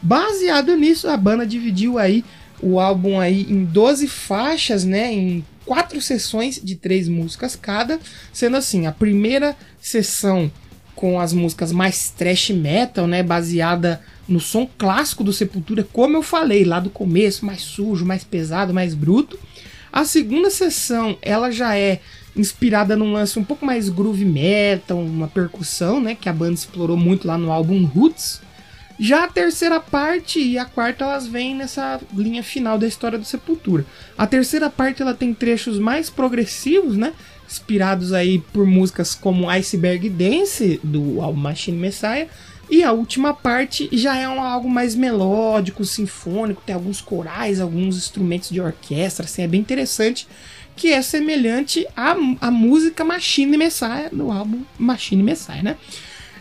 Baseado 0.00 0.76
nisso, 0.76 1.08
a 1.08 1.16
banda 1.16 1.44
dividiu 1.44 1.98
aí 1.98 2.24
o 2.62 2.78
álbum 2.78 3.18
aí 3.18 3.46
em 3.50 3.64
12 3.64 4.06
faixas, 4.06 4.84
né? 4.84 5.12
Em 5.12 5.44
quatro 5.68 6.00
sessões 6.00 6.58
de 6.64 6.76
três 6.76 7.08
músicas 7.08 7.54
cada, 7.54 8.00
sendo 8.32 8.56
assim, 8.56 8.86
a 8.86 8.92
primeira 8.92 9.54
sessão 9.78 10.50
com 10.94 11.20
as 11.20 11.34
músicas 11.34 11.70
mais 11.72 12.08
trash 12.08 12.48
metal, 12.50 13.06
né, 13.06 13.22
baseada 13.22 14.00
no 14.26 14.40
som 14.40 14.66
clássico 14.78 15.22
do 15.22 15.30
Sepultura, 15.30 15.86
como 15.92 16.16
eu 16.16 16.22
falei 16.22 16.64
lá 16.64 16.80
do 16.80 16.88
começo, 16.88 17.44
mais 17.44 17.60
sujo, 17.60 18.06
mais 18.06 18.24
pesado, 18.24 18.72
mais 18.72 18.94
bruto. 18.94 19.38
A 19.92 20.06
segunda 20.06 20.50
sessão, 20.50 21.18
ela 21.20 21.50
já 21.50 21.76
é 21.76 22.00
inspirada 22.34 22.96
num 22.96 23.12
lance 23.12 23.38
um 23.38 23.44
pouco 23.44 23.66
mais 23.66 23.90
groove 23.90 24.24
metal, 24.24 24.98
uma 24.98 25.28
percussão, 25.28 26.00
né, 26.00 26.14
que 26.14 26.30
a 26.30 26.32
banda 26.32 26.54
explorou 26.54 26.96
muito 26.96 27.28
lá 27.28 27.36
no 27.36 27.52
álbum 27.52 27.84
Roots. 27.84 28.40
Já 28.98 29.24
a 29.24 29.28
terceira 29.28 29.78
parte 29.78 30.40
e 30.40 30.58
a 30.58 30.64
quarta 30.64 31.04
elas 31.04 31.26
vêm 31.26 31.54
nessa 31.54 32.00
linha 32.12 32.42
final 32.42 32.76
da 32.76 32.86
história 32.86 33.16
do 33.18 33.24
Sepultura. 33.24 33.86
A 34.16 34.26
terceira 34.26 34.68
parte 34.68 35.02
ela 35.02 35.14
tem 35.14 35.32
trechos 35.32 35.78
mais 35.78 36.10
progressivos, 36.10 36.96
né? 36.96 37.12
Inspirados 37.46 38.12
aí 38.12 38.40
por 38.52 38.66
músicas 38.66 39.14
como 39.14 39.48
Iceberg 39.48 40.10
Dance 40.10 40.80
do 40.82 41.22
álbum 41.22 41.40
Machine 41.40 41.78
Messiah. 41.78 42.26
E 42.70 42.82
a 42.82 42.92
última 42.92 43.32
parte 43.32 43.88
já 43.92 44.16
é 44.16 44.28
um, 44.28 44.42
algo 44.42 44.68
mais 44.68 44.94
melódico, 44.94 45.84
sinfônico, 45.84 46.62
tem 46.66 46.74
alguns 46.74 47.00
corais, 47.00 47.60
alguns 47.60 47.96
instrumentos 47.96 48.50
de 48.50 48.60
orquestra, 48.60 49.24
assim, 49.24 49.42
é 49.42 49.48
bem 49.48 49.60
interessante, 49.60 50.28
que 50.76 50.92
é 50.92 51.00
semelhante 51.00 51.86
à, 51.96 52.14
à 52.40 52.50
música 52.50 53.04
Machine 53.04 53.56
Messiah 53.56 54.10
no 54.12 54.30
álbum 54.30 54.62
Machine 54.78 55.22
Messiah, 55.22 55.62
né? 55.62 55.76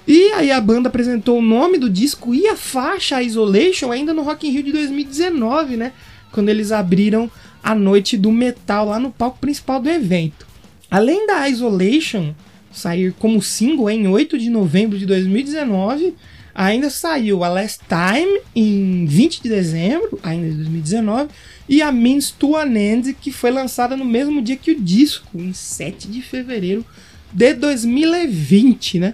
E 0.08 0.32
aí 0.34 0.52
a 0.52 0.62
banda 0.62 0.88
apresentou 0.88 1.40
o 1.40 1.42
nome 1.42 1.78
do 1.78 1.90
disco 1.90 2.34
e 2.34 2.48
a 2.48 2.56
faixa 2.56 3.22
Isolation 3.22 3.92
ainda 3.92 4.14
no 4.14 4.22
Rock 4.22 4.48
in 4.48 4.52
Rio 4.52 4.64
de 4.64 4.72
2019, 4.72 5.76
né? 5.76 5.92
Quando 6.32 6.48
eles 6.48 6.72
abriram 6.72 7.30
a 7.62 7.76
noite 7.76 8.16
do 8.16 8.32
metal 8.32 8.88
lá 8.88 9.00
no 9.00 9.12
palco 9.12 9.40
principal 9.40 9.82
do 9.82 9.90
evento. 9.90 10.48
Além 10.90 11.28
da 11.28 11.50
Isolation 11.50 12.34
sair 12.72 13.14
como 13.20 13.42
single 13.42 13.90
em 13.90 14.08
8 14.08 14.38
de 14.38 14.50
novembro 14.50 14.98
de 14.98 15.06
2019, 15.06 16.16
ainda 16.56 16.90
saiu 16.90 17.44
a 17.44 17.50
Last 17.50 17.82
Time 17.88 18.40
em 18.56 19.06
20 19.06 19.44
de 19.44 19.50
dezembro, 19.50 20.20
ainda 20.24 20.50
de 20.50 20.56
2019, 20.56 21.30
e 21.68 21.82
a 21.82 21.92
Means 21.92 22.32
to 22.32 22.56
an 22.56 22.74
End, 22.76 23.14
que 23.14 23.32
foi 23.32 23.52
lançada 23.52 23.98
no 23.98 24.06
mesmo 24.06 24.42
dia 24.42 24.56
que 24.56 24.72
o 24.72 24.80
disco, 24.80 25.38
em 25.38 25.52
7 25.54 26.08
de 26.08 26.22
fevereiro 26.22 26.86
de 27.34 27.54
2020, 27.54 29.00
né? 29.00 29.14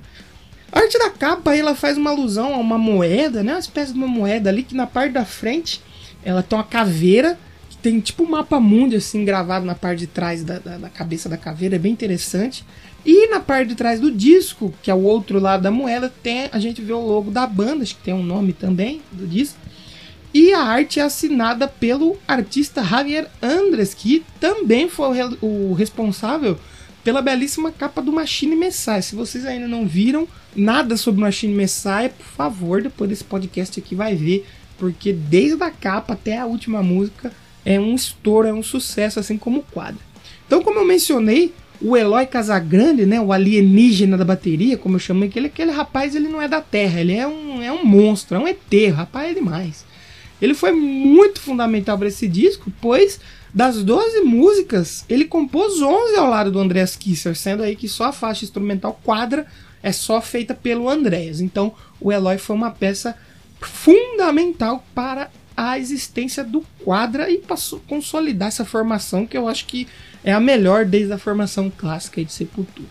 A 0.73 0.79
arte 0.79 0.97
da 0.97 1.11
capa 1.11 1.55
ela 1.55 1.75
faz 1.75 1.97
uma 1.97 2.09
alusão 2.09 2.55
a 2.55 2.57
uma 2.57 2.79
moeda, 2.79 3.43
né? 3.43 3.53
Uma 3.53 3.59
espécie 3.59 3.93
de 3.93 3.97
uma 3.97 4.07
moeda 4.07 4.49
ali 4.49 4.63
que 4.63 4.73
na 4.73 4.87
parte 4.87 5.11
da 5.11 5.23
frente 5.23 5.79
ela 6.25 6.41
tem 6.41 6.57
uma 6.57 6.63
caveira 6.63 7.37
que 7.69 7.77
tem 7.77 7.99
tipo 7.99 8.23
um 8.23 8.29
mapa 8.29 8.59
mundo 8.59 8.95
assim 8.95 9.23
gravado 9.23 9.67
na 9.67 9.75
parte 9.75 9.99
de 9.99 10.07
trás 10.07 10.43
da, 10.43 10.57
da, 10.57 10.79
da 10.79 10.89
cabeça 10.89 11.29
da 11.29 11.37
caveira, 11.37 11.75
é 11.75 11.79
bem 11.79 11.91
interessante. 11.91 12.65
E 13.05 13.27
na 13.27 13.39
parte 13.39 13.69
de 13.69 13.75
trás 13.75 13.99
do 13.99 14.09
disco, 14.09 14.73
que 14.81 14.89
é 14.89 14.95
o 14.95 15.03
outro 15.03 15.39
lado 15.39 15.61
da 15.61 15.69
moeda, 15.69 16.11
tem 16.23 16.49
a 16.51 16.57
gente 16.57 16.81
vê 16.81 16.93
o 16.93 17.05
logo 17.05 17.29
da 17.29 17.45
banda, 17.45 17.83
acho 17.83 17.95
que 17.95 18.03
tem 18.03 18.13
um 18.13 18.23
nome 18.23 18.51
também 18.51 18.99
do 19.11 19.27
disco. 19.27 19.59
E 20.33 20.53
a 20.53 20.61
arte 20.61 20.99
é 20.99 21.03
assinada 21.03 21.67
pelo 21.67 22.17
artista 22.27 22.83
Javier 22.83 23.29
Andres, 23.43 23.93
que 23.93 24.25
também 24.39 24.89
foi 24.89 25.21
o, 25.21 25.37
o 25.45 25.73
responsável 25.73 26.57
pela 27.03 27.21
belíssima 27.21 27.71
capa 27.71 28.01
do 28.01 28.11
Machine 28.11 28.55
Messiah. 28.55 29.03
Se 29.03 29.15
vocês 29.15 29.45
ainda 29.45 29.67
não 29.67 29.85
viram 29.85 30.27
nada 30.55 30.97
sobre 30.97 31.21
Machine 31.21 31.53
Messiah, 31.53 32.09
por 32.09 32.25
favor, 32.25 32.81
depois 32.81 33.09
desse 33.09 33.23
podcast 33.23 33.79
aqui 33.79 33.95
vai 33.95 34.15
ver, 34.15 34.45
porque 34.77 35.13
desde 35.13 35.63
a 35.63 35.71
capa 35.71 36.13
até 36.13 36.37
a 36.37 36.45
última 36.45 36.81
música 36.83 37.31
é 37.65 37.79
um 37.79 37.95
estouro, 37.95 38.47
é 38.47 38.53
um 38.53 38.63
sucesso, 38.63 39.19
assim 39.19 39.37
como 39.37 39.59
o 39.59 39.63
quadro. 39.63 39.99
Então, 40.45 40.61
como 40.61 40.79
eu 40.79 40.85
mencionei, 40.85 41.53
o 41.81 41.97
Eloy 41.97 42.25
Casagrande, 42.25 43.05
né, 43.05 43.19
o 43.19 43.33
alienígena 43.33 44.17
da 44.17 44.23
bateria, 44.25 44.77
como 44.77 44.95
eu 44.95 44.99
chamo 44.99 45.23
aquele, 45.23 45.47
aquele 45.47 45.71
rapaz, 45.71 46.15
ele 46.15 46.27
não 46.27 46.41
é 46.41 46.47
da 46.47 46.61
Terra, 46.61 47.01
ele 47.01 47.13
é 47.13 47.27
um, 47.27 47.61
é 47.61 47.71
um 47.71 47.83
monstro, 47.85 48.37
é 48.37 48.39
um 48.39 48.47
ET, 48.47 48.91
rapaz 48.93 49.31
é 49.31 49.33
demais. 49.33 49.85
Ele 50.41 50.53
foi 50.53 50.71
muito 50.71 51.39
fundamental 51.39 51.97
para 51.97 52.07
esse 52.07 52.27
disco, 52.27 52.71
pois 52.81 53.19
das 53.53 53.83
12 53.83 54.21
músicas, 54.21 55.05
ele 55.07 55.25
compôs 55.25 55.81
11 55.81 56.15
ao 56.15 56.29
lado 56.29 56.51
do 56.51 56.59
Andreas 56.59 56.95
Kisser, 56.95 57.35
sendo 57.35 57.63
aí 57.63 57.75
que 57.75 57.87
só 57.87 58.05
a 58.05 58.11
faixa 58.11 58.43
instrumental 58.43 58.99
quadra 59.03 59.45
é 59.83 59.91
só 59.91 60.21
feita 60.21 60.55
pelo 60.55 60.89
Andreas. 60.89 61.41
Então, 61.41 61.73
o 61.99 62.11
Eloy 62.11 62.37
foi 62.37 62.55
uma 62.55 62.71
peça 62.71 63.15
fundamental 63.61 64.83
para 64.95 65.29
a 65.55 65.77
existência 65.77 66.43
do 66.43 66.61
quadra 66.83 67.29
e 67.29 67.37
passou 67.37 67.79
consolidar 67.87 68.47
essa 68.47 68.65
formação 68.65 69.27
que 69.27 69.37
eu 69.37 69.47
acho 69.47 69.65
que 69.67 69.87
é 70.23 70.31
a 70.33 70.39
melhor 70.39 70.85
desde 70.85 71.13
a 71.13 71.17
formação 71.17 71.69
clássica 71.69 72.23
de 72.23 72.31
Sepultura. 72.31 72.87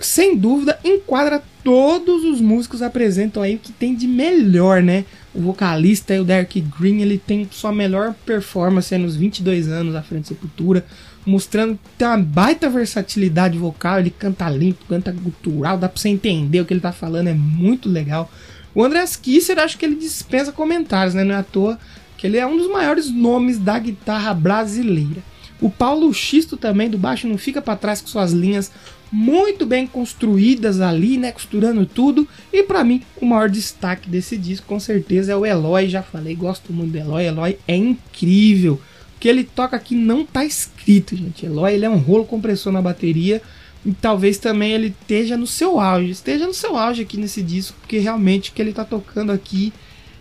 Sem 0.00 0.36
dúvida, 0.36 0.78
enquadra 0.84 1.42
todos 1.64 2.24
os 2.24 2.40
músicos 2.40 2.82
apresentam 2.82 3.42
aí 3.42 3.56
o 3.56 3.58
que 3.58 3.72
tem 3.72 3.96
de 3.96 4.06
melhor, 4.06 4.80
né? 4.80 5.04
O 5.34 5.40
vocalista 5.40 6.14
o 6.20 6.24
Derek 6.24 6.60
Green, 6.60 7.00
ele 7.00 7.18
tem 7.18 7.48
sua 7.50 7.72
melhor 7.72 8.14
performance 8.24 8.96
nos 8.96 9.16
22 9.16 9.68
anos 9.68 9.96
à 9.96 10.02
frente 10.02 10.22
de 10.22 10.28
Sepultura, 10.28 10.86
mostrando 11.28 11.74
que 11.74 11.90
tem 11.98 12.08
uma 12.08 12.16
baita 12.16 12.70
versatilidade 12.70 13.58
vocal, 13.58 14.00
ele 14.00 14.10
canta 14.10 14.48
limpo, 14.48 14.86
canta 14.88 15.12
gutural, 15.12 15.76
dá 15.76 15.88
pra 15.88 16.00
você 16.00 16.08
entender 16.08 16.60
o 16.60 16.64
que 16.64 16.72
ele 16.72 16.80
tá 16.80 16.90
falando, 16.90 17.28
é 17.28 17.34
muito 17.34 17.88
legal. 17.88 18.30
O 18.74 18.82
Andreas 18.82 19.14
Kisser, 19.14 19.58
acho 19.58 19.76
que 19.76 19.84
ele 19.84 19.96
dispensa 19.96 20.52
comentários, 20.52 21.14
né? 21.14 21.24
Não 21.24 21.34
é 21.34 21.38
à 21.38 21.42
toa 21.42 21.78
que 22.16 22.26
ele 22.26 22.38
é 22.38 22.46
um 22.46 22.56
dos 22.56 22.70
maiores 22.70 23.10
nomes 23.10 23.58
da 23.58 23.78
guitarra 23.78 24.32
brasileira. 24.32 25.22
O 25.60 25.68
Paulo 25.68 26.12
Xisto 26.14 26.56
também 26.56 26.88
do 26.88 26.96
baixo 26.96 27.28
não 27.28 27.36
fica 27.36 27.60
para 27.60 27.76
trás 27.76 28.00
com 28.00 28.08
suas 28.08 28.32
linhas 28.32 28.72
muito 29.10 29.66
bem 29.66 29.86
construídas 29.86 30.80
ali, 30.80 31.18
né, 31.18 31.32
costurando 31.32 31.84
tudo. 31.84 32.26
E 32.52 32.62
para 32.62 32.84
mim, 32.84 33.02
o 33.20 33.26
maior 33.26 33.50
destaque 33.50 34.08
desse 34.08 34.36
disco 34.36 34.66
com 34.66 34.80
certeza 34.80 35.32
é 35.32 35.36
o 35.36 35.44
Eloy, 35.44 35.88
já 35.88 36.02
falei, 36.02 36.34
gosto 36.34 36.72
muito 36.72 36.92
do 36.92 36.98
Eloy. 36.98 37.24
Eloy 37.26 37.58
é 37.66 37.76
incrível. 37.76 38.80
Que 39.20 39.28
ele 39.28 39.44
toca 39.44 39.76
aqui 39.76 39.94
não 39.94 40.24
tá 40.24 40.44
escrito, 40.44 41.16
gente. 41.16 41.46
Eloy, 41.46 41.74
ele 41.74 41.84
é 41.84 41.90
um 41.90 41.98
rolo 41.98 42.24
compressor 42.24 42.72
na 42.72 42.82
bateria. 42.82 43.42
E 43.84 43.92
talvez 43.92 44.38
também 44.38 44.72
ele 44.72 44.94
esteja 45.00 45.36
no 45.36 45.46
seu 45.46 45.78
auge, 45.78 46.10
esteja 46.10 46.46
no 46.46 46.54
seu 46.54 46.76
auge 46.76 47.02
aqui 47.02 47.16
nesse 47.16 47.42
disco, 47.42 47.76
porque 47.80 47.98
realmente 47.98 48.50
o 48.50 48.52
que 48.52 48.60
ele 48.60 48.72
tá 48.72 48.84
tocando 48.84 49.30
aqui 49.30 49.72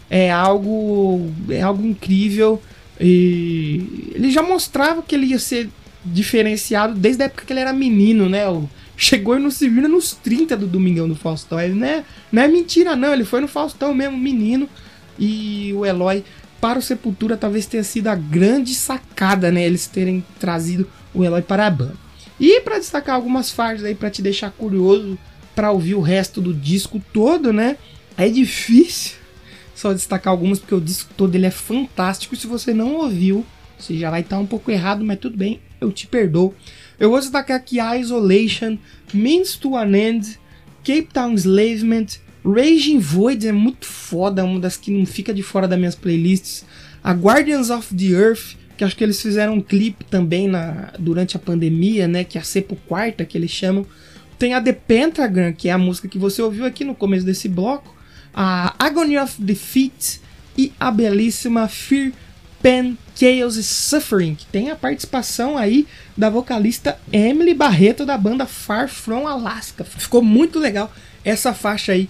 é 0.09 0.31
algo 0.31 1.29
é 1.49 1.61
algo 1.61 1.85
incrível 1.85 2.61
e 2.99 4.11
ele 4.15 4.31
já 4.31 4.41
mostrava 4.41 5.01
que 5.01 5.15
ele 5.15 5.27
ia 5.27 5.39
ser 5.39 5.69
diferenciado 6.03 6.95
desde 6.95 7.23
a 7.23 7.25
época 7.25 7.45
que 7.45 7.53
ele 7.53 7.59
era 7.59 7.73
menino, 7.73 8.29
né? 8.29 8.43
Chegou 8.95 9.35
e 9.35 9.39
não 9.39 9.51
se 9.51 9.69
vira 9.69 9.87
nos 9.87 10.13
30 10.13 10.57
do 10.57 10.65
Domingão 10.65 11.07
do 11.07 11.15
Faustão. 11.15 11.59
Ele 11.59 11.75
não 11.75 11.87
é, 11.87 12.03
não 12.31 12.41
é 12.41 12.47
mentira, 12.47 12.95
não. 12.95 13.13
Ele 13.13 13.25
foi 13.25 13.41
no 13.41 13.47
Faustão 13.47 13.93
mesmo, 13.93 14.17
menino. 14.17 14.67
E 15.19 15.71
o 15.75 15.85
Eloy, 15.85 16.23
para 16.59 16.79
o 16.79 16.81
Sepultura, 16.81 17.37
talvez 17.37 17.65
tenha 17.65 17.83
sido 17.83 18.07
a 18.07 18.15
grande 18.15 18.73
sacada, 18.73 19.51
né? 19.51 19.63
Eles 19.63 19.87
terem 19.87 20.25
trazido 20.39 20.87
o 21.13 21.23
Eloy 21.23 21.41
para 21.41 21.67
a 21.67 21.69
banda. 21.69 21.95
E 22.39 22.61
para 22.61 22.79
destacar 22.79 23.15
algumas 23.15 23.51
faixas 23.51 23.83
aí, 23.83 23.95
para 23.95 24.09
te 24.09 24.21
deixar 24.21 24.51
curioso 24.51 25.17
para 25.55 25.71
ouvir 25.71 25.95
o 25.95 26.01
resto 26.01 26.39
do 26.39 26.53
disco 26.53 27.01
todo, 27.11 27.51
né? 27.51 27.77
É 28.15 28.29
difícil 28.29 29.17
só 29.73 29.93
destacar 29.93 30.31
algumas, 30.31 30.59
porque 30.59 30.75
o 30.75 30.81
disco 30.81 31.13
todo 31.15 31.35
ele 31.35 31.45
é 31.45 31.51
fantástico. 31.51 32.35
Se 32.35 32.47
você 32.47 32.73
não 32.73 32.95
ouviu, 32.95 33.45
você 33.77 33.95
já 33.97 34.09
vai 34.09 34.21
estar 34.21 34.39
um 34.39 34.45
pouco 34.45 34.71
errado, 34.71 35.03
mas 35.03 35.19
tudo 35.19 35.37
bem, 35.37 35.59
eu 35.79 35.91
te 35.91 36.07
perdoo. 36.07 36.53
Eu 36.99 37.11
vou 37.11 37.19
destacar 37.19 37.57
aqui 37.57 37.77
Isolation, 37.79 38.77
Means 39.13 39.55
to 39.55 39.75
an 39.75 39.95
End, 39.95 40.39
Cape 40.83 41.09
Town 41.13 41.33
Enslavement, 41.33 42.07
Raging 42.47 42.99
Void 42.99 43.45
é 43.45 43.51
muito 43.51 43.85
foda, 43.85 44.43
uma 44.43 44.59
das 44.59 44.77
que 44.77 44.89
não 44.89 45.05
fica 45.05 45.33
de 45.33 45.43
fora 45.43 45.67
das 45.67 45.77
minhas 45.77 45.95
playlists. 45.95 46.65
A 47.03 47.11
Guardians 47.11 47.69
of 47.69 47.93
the 47.93 48.05
Earth, 48.05 48.55
que 48.77 48.85
acho 48.85 48.95
que 48.95 49.03
eles 49.03 49.21
fizeram 49.21 49.55
um 49.55 49.61
clipe 49.61 50.05
também 50.05 50.47
na, 50.47 50.93
durante 50.97 51.35
a 51.35 51.39
pandemia, 51.39 52.07
né? 52.07 52.23
Que 52.23 52.37
é 52.37 52.41
a 52.41 52.43
Cepo 52.43 52.77
Quarta, 52.87 53.25
que 53.25 53.37
eles 53.37 53.51
chamam. 53.51 53.85
Tem 54.39 54.53
a 54.53 54.61
The 54.61 54.71
Pentagram, 54.71 55.51
que 55.51 55.67
é 55.67 55.73
a 55.73 55.77
música 55.77 56.07
que 56.07 56.17
você 56.17 56.41
ouviu 56.41 56.65
aqui 56.65 56.85
no 56.85 56.95
começo 56.95 57.25
desse 57.25 57.49
bloco. 57.49 57.95
A 58.33 58.73
Agony 58.79 59.17
of 59.17 59.41
Defeat 59.41 60.21
e 60.57 60.71
a 60.79 60.89
belíssima 60.89 61.67
Fear, 61.67 62.13
Pain, 62.61 62.97
Chaos 63.15 63.57
e 63.57 63.63
Suffering, 63.63 64.35
que 64.35 64.45
tem 64.45 64.69
a 64.69 64.75
participação 64.75 65.57
aí 65.57 65.85
da 66.15 66.29
vocalista 66.29 66.97
Emily 67.11 67.53
Barreto 67.53 68.05
da 68.05 68.17
banda 68.17 68.45
Far 68.45 68.87
From 68.87 69.27
Alaska. 69.27 69.83
Ficou 69.83 70.21
muito 70.21 70.59
legal 70.59 70.93
essa 71.25 71.53
faixa 71.53 71.91
aí 71.91 72.07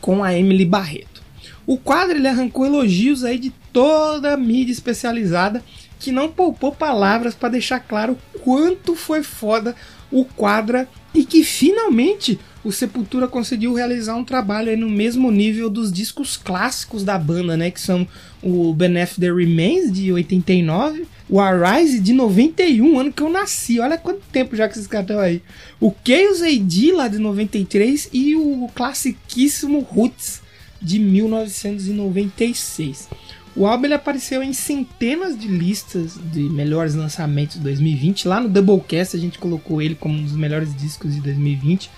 com 0.00 0.22
a 0.22 0.36
Emily 0.36 0.64
Barreto. 0.64 1.22
O 1.66 1.76
quadro 1.76 2.16
ele 2.16 2.28
arrancou 2.28 2.66
elogios 2.66 3.24
aí 3.24 3.38
de 3.38 3.50
toda 3.72 4.34
a 4.34 4.36
mídia 4.36 4.72
especializada 4.72 5.62
que 5.98 6.10
não 6.10 6.28
poupou 6.28 6.72
palavras 6.72 7.34
para 7.34 7.50
deixar 7.50 7.80
claro 7.80 8.18
quanto 8.42 8.96
foi 8.96 9.22
foda 9.22 9.76
o 10.10 10.24
quadra 10.24 10.88
e 11.14 11.24
que 11.24 11.44
finalmente 11.44 12.38
o 12.64 12.72
Sepultura 12.72 13.28
conseguiu 13.28 13.74
realizar 13.74 14.14
um 14.16 14.24
trabalho 14.24 14.76
no 14.76 14.88
mesmo 14.88 15.30
nível 15.30 15.70
dos 15.70 15.92
discos 15.92 16.36
clássicos 16.36 17.04
da 17.04 17.18
banda, 17.18 17.56
né, 17.56 17.70
que 17.70 17.80
são 17.80 18.06
o 18.42 18.72
Benef 18.74 19.18
The 19.18 19.32
Remains 19.32 19.92
de 19.92 20.12
89, 20.12 21.06
o 21.30 21.40
Arise 21.40 22.00
de 22.00 22.12
91, 22.12 22.98
ano 22.98 23.12
que 23.12 23.22
eu 23.22 23.30
nasci. 23.30 23.78
Olha 23.78 23.96
quanto 23.96 24.20
tempo 24.32 24.56
já 24.56 24.68
que 24.68 24.74
esses 24.74 24.88
caras 24.88 25.08
estão 25.08 25.20
aí. 25.20 25.40
O 25.80 25.94
Chaos 26.04 26.42
AD 26.42 26.90
lá 26.92 27.06
de 27.06 27.18
93 27.18 28.08
e 28.12 28.34
o 28.34 28.68
classiquíssimo 28.74 29.78
Roots 29.78 30.42
de 30.82 30.98
1996. 30.98 33.08
O 33.54 33.64
álbum 33.64 33.84
ele 33.84 33.94
apareceu 33.94 34.42
em 34.42 34.52
centenas 34.52 35.38
de 35.38 35.46
listas 35.46 36.18
de 36.32 36.42
melhores 36.42 36.96
lançamentos 36.96 37.54
de 37.56 37.62
2020. 37.62 38.26
Lá 38.26 38.40
no 38.40 38.48
Doublecast 38.48 39.16
a 39.16 39.20
gente 39.20 39.38
colocou 39.38 39.80
ele 39.80 39.94
como 39.94 40.18
um 40.18 40.24
dos 40.24 40.34
melhores 40.34 40.76
discos 40.76 41.14
de 41.14 41.20
2020. 41.20 41.88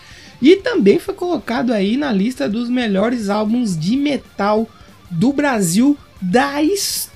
E 0.42 0.56
também 0.56 0.98
foi 0.98 1.14
colocado 1.14 1.72
aí 1.72 1.96
na 1.96 2.12
lista 2.12 2.46
dos 2.48 2.68
melhores 2.68 3.30
álbuns 3.30 3.78
de 3.78 3.96
metal 3.96 4.68
do 5.10 5.32
Brasil 5.32 5.96
da 6.20 6.62
história. 6.62 7.11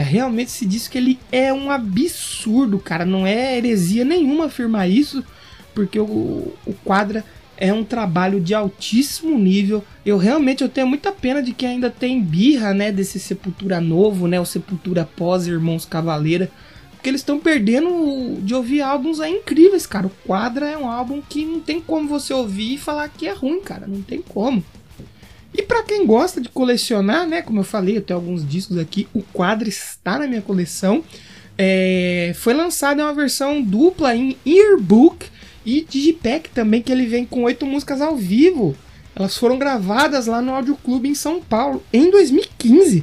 Realmente 0.00 0.48
esse 0.48 0.66
disco 0.66 0.96
ele 0.96 1.18
é 1.32 1.52
um 1.52 1.70
absurdo, 1.70 2.78
cara. 2.78 3.04
Não 3.04 3.26
é 3.26 3.56
heresia 3.56 4.04
nenhuma 4.04 4.46
afirmar 4.46 4.88
isso, 4.88 5.24
porque 5.74 5.98
o, 5.98 6.52
o 6.66 6.74
Quadra 6.84 7.24
é 7.56 7.72
um 7.72 7.84
trabalho 7.84 8.40
de 8.40 8.54
altíssimo 8.54 9.38
nível. 9.38 9.82
Eu 10.04 10.18
realmente 10.18 10.62
eu 10.62 10.68
tenho 10.68 10.86
muita 10.86 11.10
pena 11.10 11.42
de 11.42 11.52
que 11.52 11.64
ainda 11.64 11.90
tem 11.90 12.22
birra, 12.22 12.74
né, 12.74 12.92
desse 12.92 13.18
Sepultura 13.18 13.80
novo, 13.80 14.28
né, 14.28 14.38
o 14.38 14.44
Sepultura 14.44 15.08
pós 15.16 15.46
Irmãos 15.46 15.84
Cavaleira, 15.84 16.50
porque 16.90 17.08
eles 17.08 17.20
estão 17.20 17.38
perdendo 17.38 18.38
de 18.42 18.54
ouvir 18.54 18.82
álbuns 18.82 19.20
aí 19.20 19.32
incríveis, 19.32 19.86
cara. 19.86 20.06
O 20.06 20.12
Quadra 20.26 20.68
é 20.68 20.76
um 20.76 20.88
álbum 20.88 21.22
que 21.26 21.44
não 21.44 21.60
tem 21.60 21.80
como 21.80 22.08
você 22.08 22.32
ouvir 22.34 22.74
e 22.74 22.78
falar 22.78 23.08
que 23.08 23.26
é 23.26 23.32
ruim, 23.32 23.60
cara, 23.60 23.86
não 23.86 24.02
tem 24.02 24.20
como. 24.20 24.62
E 25.56 25.62
para 25.62 25.82
quem 25.82 26.04
gosta 26.04 26.40
de 26.40 26.50
colecionar, 26.50 27.26
né, 27.26 27.40
como 27.40 27.60
eu 27.60 27.64
falei, 27.64 27.96
eu 27.96 28.02
tenho 28.02 28.18
alguns 28.18 28.46
discos 28.46 28.76
aqui, 28.76 29.08
o 29.14 29.22
Quadra 29.22 29.68
está 29.68 30.18
na 30.18 30.26
minha 30.26 30.42
coleção. 30.42 31.02
É, 31.56 32.32
foi 32.36 32.52
lançada 32.52 33.02
uma 33.02 33.14
versão 33.14 33.62
dupla 33.62 34.14
em 34.14 34.36
Earbook 34.44 35.26
e 35.64 35.80
Digipack 35.88 36.50
também, 36.50 36.82
que 36.82 36.92
ele 36.92 37.06
vem 37.06 37.24
com 37.24 37.44
oito 37.44 37.64
músicas 37.64 38.02
ao 38.02 38.16
vivo. 38.16 38.76
Elas 39.14 39.38
foram 39.38 39.58
gravadas 39.58 40.26
lá 40.26 40.42
no 40.42 40.52
Audio 40.52 40.76
Clube 40.76 41.08
em 41.08 41.14
São 41.14 41.40
Paulo 41.40 41.82
em 41.90 42.10
2015. 42.10 43.02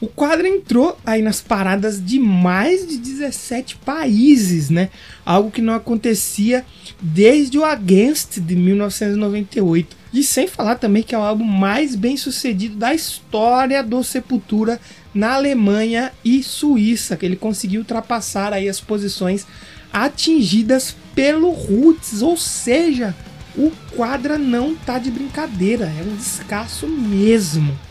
O 0.00 0.06
quadro 0.06 0.46
entrou 0.46 0.96
aí 1.04 1.20
nas 1.20 1.40
paradas 1.40 2.04
de 2.04 2.20
mais 2.20 2.86
de 2.86 2.98
17 2.98 3.76
países, 3.84 4.70
né? 4.70 4.90
Algo 5.26 5.50
que 5.50 5.60
não 5.60 5.74
acontecia 5.74 6.64
desde 7.02 7.58
o 7.58 7.64
Against 7.64 8.38
de 8.38 8.54
1998. 8.54 9.96
E 10.14 10.22
sem 10.22 10.46
falar 10.46 10.76
também 10.76 11.02
que 11.02 11.16
é 11.16 11.18
o 11.18 11.22
álbum 11.22 11.44
mais 11.44 11.96
bem 11.96 12.16
sucedido 12.16 12.76
da 12.76 12.94
história 12.94 13.82
do 13.82 14.04
Sepultura 14.04 14.80
na 15.12 15.34
Alemanha 15.34 16.12
e 16.24 16.44
Suíça, 16.44 17.16
que 17.16 17.26
ele 17.26 17.36
conseguiu 17.36 17.80
ultrapassar 17.80 18.52
aí 18.52 18.68
as 18.68 18.80
posições 18.80 19.46
atingidas 19.92 20.94
pelo 21.12 21.50
Roots, 21.50 22.22
ou 22.22 22.36
seja, 22.36 23.16
o 23.56 23.72
Quadra 23.96 24.38
não 24.38 24.76
tá 24.76 24.98
de 24.98 25.10
brincadeira, 25.10 25.86
é 25.86 26.02
um 26.02 26.14
descasso 26.14 26.86
mesmo. 26.86 27.87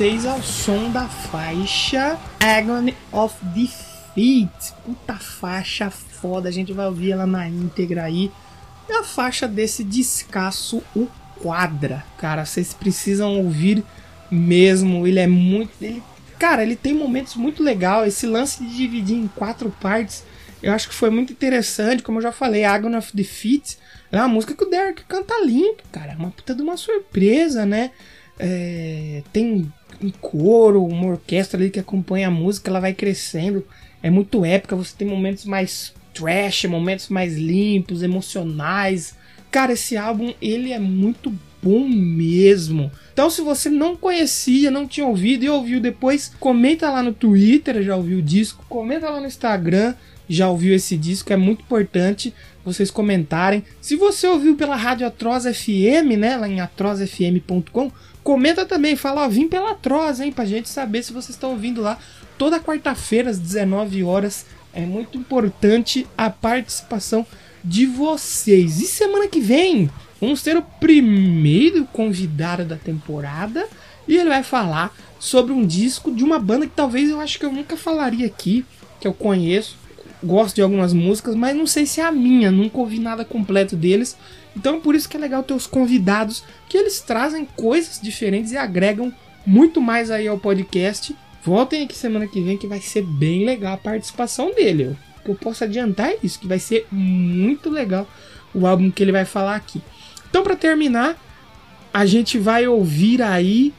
Vocês 0.00 0.24
ao 0.24 0.42
som 0.42 0.90
da 0.90 1.06
faixa 1.06 2.18
Agony 2.40 2.96
of 3.12 3.36
Defeat. 3.54 4.72
Puta 4.82 5.16
faixa 5.16 5.90
foda, 5.90 6.48
a 6.48 6.50
gente 6.50 6.72
vai 6.72 6.86
ouvir 6.86 7.12
ela 7.12 7.26
na 7.26 7.46
íntegra 7.46 8.04
aí. 8.04 8.32
É 8.88 8.94
a 8.94 9.04
faixa 9.04 9.46
desse 9.46 9.84
descasso, 9.84 10.82
o 10.96 11.06
Quadra. 11.42 12.02
Cara, 12.16 12.46
vocês 12.46 12.72
precisam 12.72 13.44
ouvir 13.44 13.84
mesmo. 14.30 15.06
Ele 15.06 15.20
é 15.20 15.26
muito. 15.26 15.70
Ele, 15.82 16.02
cara, 16.38 16.62
ele 16.62 16.76
tem 16.76 16.94
momentos 16.94 17.36
muito 17.36 17.62
legais. 17.62 18.14
Esse 18.14 18.26
lance 18.26 18.64
de 18.64 18.74
dividir 18.74 19.18
em 19.18 19.28
quatro 19.28 19.68
partes, 19.82 20.24
eu 20.62 20.72
acho 20.72 20.88
que 20.88 20.94
foi 20.94 21.10
muito 21.10 21.30
interessante. 21.30 22.02
Como 22.02 22.16
eu 22.16 22.22
já 22.22 22.32
falei, 22.32 22.64
Agony 22.64 22.96
of 22.96 23.14
Defeat 23.14 23.76
é 24.10 24.16
uma 24.16 24.28
música 24.28 24.54
que 24.54 24.64
o 24.64 24.70
Derek 24.70 25.04
canta 25.04 25.44
limpo, 25.44 25.82
cara. 25.92 26.12
É 26.12 26.16
uma 26.16 26.30
puta 26.30 26.54
de 26.54 26.62
uma 26.62 26.78
surpresa, 26.78 27.66
né? 27.66 27.90
É, 28.38 29.22
tem 29.34 29.70
um 30.02 30.10
coro, 30.10 30.84
uma 30.84 31.08
orquestra 31.08 31.60
ali 31.60 31.70
que 31.70 31.80
acompanha 31.80 32.28
a 32.28 32.30
música, 32.30 32.70
ela 32.70 32.80
vai 32.80 32.94
crescendo. 32.94 33.64
É 34.02 34.10
muito 34.10 34.44
épica, 34.44 34.76
você 34.76 34.94
tem 34.96 35.06
momentos 35.06 35.44
mais 35.44 35.92
trash, 36.14 36.64
momentos 36.64 37.08
mais 37.08 37.36
limpos, 37.36 38.02
emocionais. 38.02 39.14
Cara, 39.50 39.72
esse 39.72 39.96
álbum 39.96 40.32
ele 40.40 40.72
é 40.72 40.78
muito 40.78 41.32
bom 41.62 41.86
mesmo. 41.86 42.90
Então, 43.12 43.28
se 43.28 43.42
você 43.42 43.68
não 43.68 43.96
conhecia, 43.96 44.70
não 44.70 44.86
tinha 44.86 45.06
ouvido 45.06 45.44
e 45.44 45.48
ouviu 45.48 45.80
depois, 45.80 46.32
comenta 46.40 46.90
lá 46.90 47.02
no 47.02 47.12
Twitter, 47.12 47.82
já 47.82 47.96
ouviu 47.96 48.18
o 48.18 48.22
disco, 48.22 48.64
comenta 48.68 49.10
lá 49.10 49.20
no 49.20 49.26
Instagram, 49.26 49.94
já 50.28 50.48
ouviu 50.48 50.74
esse 50.74 50.96
disco, 50.96 51.32
é 51.32 51.36
muito 51.36 51.62
importante 51.62 52.32
vocês 52.64 52.90
comentarem. 52.90 53.64
Se 53.80 53.96
você 53.96 54.26
ouviu 54.26 54.54
pela 54.54 54.76
Rádio 54.76 55.06
Atroz 55.06 55.44
FM, 55.44 56.16
né, 56.18 56.36
lá 56.36 56.48
em 56.48 56.60
atrozfm.com, 56.60 57.90
comenta 58.22 58.64
também, 58.64 58.96
fala, 58.96 59.24
ó, 59.24 59.28
vim 59.28 59.48
pela 59.48 59.72
Atroz, 59.72 60.20
hein, 60.20 60.32
pra 60.32 60.44
gente 60.44 60.68
saber 60.68 61.02
se 61.02 61.12
vocês 61.12 61.30
estão 61.30 61.50
ouvindo 61.50 61.80
lá 61.80 61.98
toda 62.38 62.60
quarta-feira 62.60 63.30
às 63.30 63.38
19 63.38 64.02
horas. 64.02 64.46
É 64.72 64.82
muito 64.82 65.18
importante 65.18 66.06
a 66.16 66.30
participação 66.30 67.26
de 67.62 67.86
vocês. 67.86 68.80
E 68.80 68.86
semana 68.86 69.28
que 69.28 69.40
vem 69.40 69.90
vamos 70.20 70.42
ter 70.42 70.56
o 70.56 70.62
primeiro 70.62 71.86
convidado 71.86 72.64
da 72.64 72.76
temporada 72.76 73.66
e 74.06 74.16
ele 74.16 74.28
vai 74.28 74.42
falar 74.42 74.94
sobre 75.18 75.52
um 75.52 75.66
disco 75.66 76.12
de 76.12 76.24
uma 76.24 76.38
banda 76.38 76.66
que 76.66 76.72
talvez 76.74 77.10
eu 77.10 77.20
acho 77.20 77.38
que 77.38 77.44
eu 77.44 77.52
nunca 77.52 77.76
falaria 77.76 78.26
aqui, 78.26 78.64
que 79.00 79.06
eu 79.06 79.14
conheço, 79.14 79.76
gosto 80.22 80.56
de 80.56 80.62
algumas 80.62 80.92
músicas, 80.92 81.34
mas 81.34 81.56
não 81.56 81.66
sei 81.66 81.86
se 81.86 82.00
é 82.00 82.04
a 82.04 82.12
minha, 82.12 82.50
nunca 82.50 82.78
ouvi 82.78 82.98
nada 82.98 83.24
completo 83.24 83.76
deles. 83.76 84.16
Então 84.56 84.80
por 84.80 84.94
isso 84.94 85.08
que 85.08 85.16
é 85.16 85.20
legal 85.20 85.42
ter 85.42 85.54
os 85.54 85.66
convidados, 85.66 86.44
que 86.68 86.76
eles 86.76 87.00
trazem 87.00 87.44
coisas 87.44 88.00
diferentes 88.00 88.52
e 88.52 88.56
agregam 88.56 89.12
muito 89.46 89.80
mais 89.80 90.10
aí 90.10 90.28
ao 90.28 90.38
podcast. 90.38 91.14
Voltem 91.42 91.84
aqui 91.84 91.96
semana 91.96 92.26
que 92.26 92.40
vem 92.40 92.58
que 92.58 92.66
vai 92.66 92.80
ser 92.80 93.02
bem 93.02 93.44
legal 93.44 93.74
a 93.74 93.78
participação 93.78 94.54
dele. 94.54 94.96
O 95.18 95.24
que 95.24 95.30
eu 95.30 95.34
posso 95.34 95.64
adiantar 95.64 96.10
é 96.10 96.18
isso, 96.22 96.38
que 96.38 96.46
vai 96.46 96.58
ser 96.58 96.86
muito 96.90 97.70
legal 97.70 98.08
o 98.54 98.66
álbum 98.66 98.90
que 98.90 99.02
ele 99.02 99.12
vai 99.12 99.24
falar 99.24 99.56
aqui. 99.56 99.80
Então 100.28 100.42
para 100.42 100.56
terminar, 100.56 101.16
a 101.92 102.06
gente 102.06 102.38
vai 102.38 102.66
ouvir 102.66 103.22
aí 103.22 103.72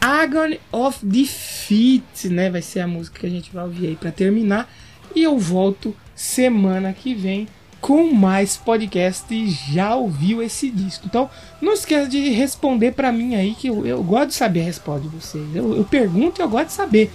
Agony 0.00 0.58
of 0.72 1.04
Defeat, 1.04 2.28
né? 2.30 2.50
Vai 2.50 2.62
ser 2.62 2.80
a 2.80 2.86
música 2.86 3.20
que 3.20 3.26
a 3.26 3.30
gente 3.30 3.52
vai 3.52 3.64
ouvir 3.64 3.88
aí 3.88 3.96
para 3.96 4.10
terminar. 4.10 4.70
E 5.14 5.22
eu 5.22 5.38
volto 5.38 5.94
semana 6.14 6.92
que 6.92 7.14
vem 7.14 7.46
com 7.80 8.12
mais 8.12 8.56
podcast 8.56 9.32
e 9.34 9.50
já 9.50 9.94
ouviu 9.94 10.42
esse 10.42 10.70
disco. 10.70 11.06
Então, 11.06 11.30
não 11.60 11.72
esqueça 11.72 12.08
de 12.08 12.30
responder 12.30 12.92
para 12.92 13.10
mim 13.10 13.34
aí, 13.34 13.54
que 13.54 13.68
eu, 13.68 13.86
eu 13.86 14.02
gosto 14.02 14.28
de 14.28 14.34
saber 14.34 14.60
a 14.60 14.64
resposta 14.64 15.02
de 15.02 15.08
vocês. 15.08 15.44
Eu, 15.54 15.76
eu 15.76 15.84
pergunto 15.84 16.40
e 16.40 16.42
eu 16.42 16.48
gosto 16.48 16.66
de 16.66 16.72
saber. 16.72 17.10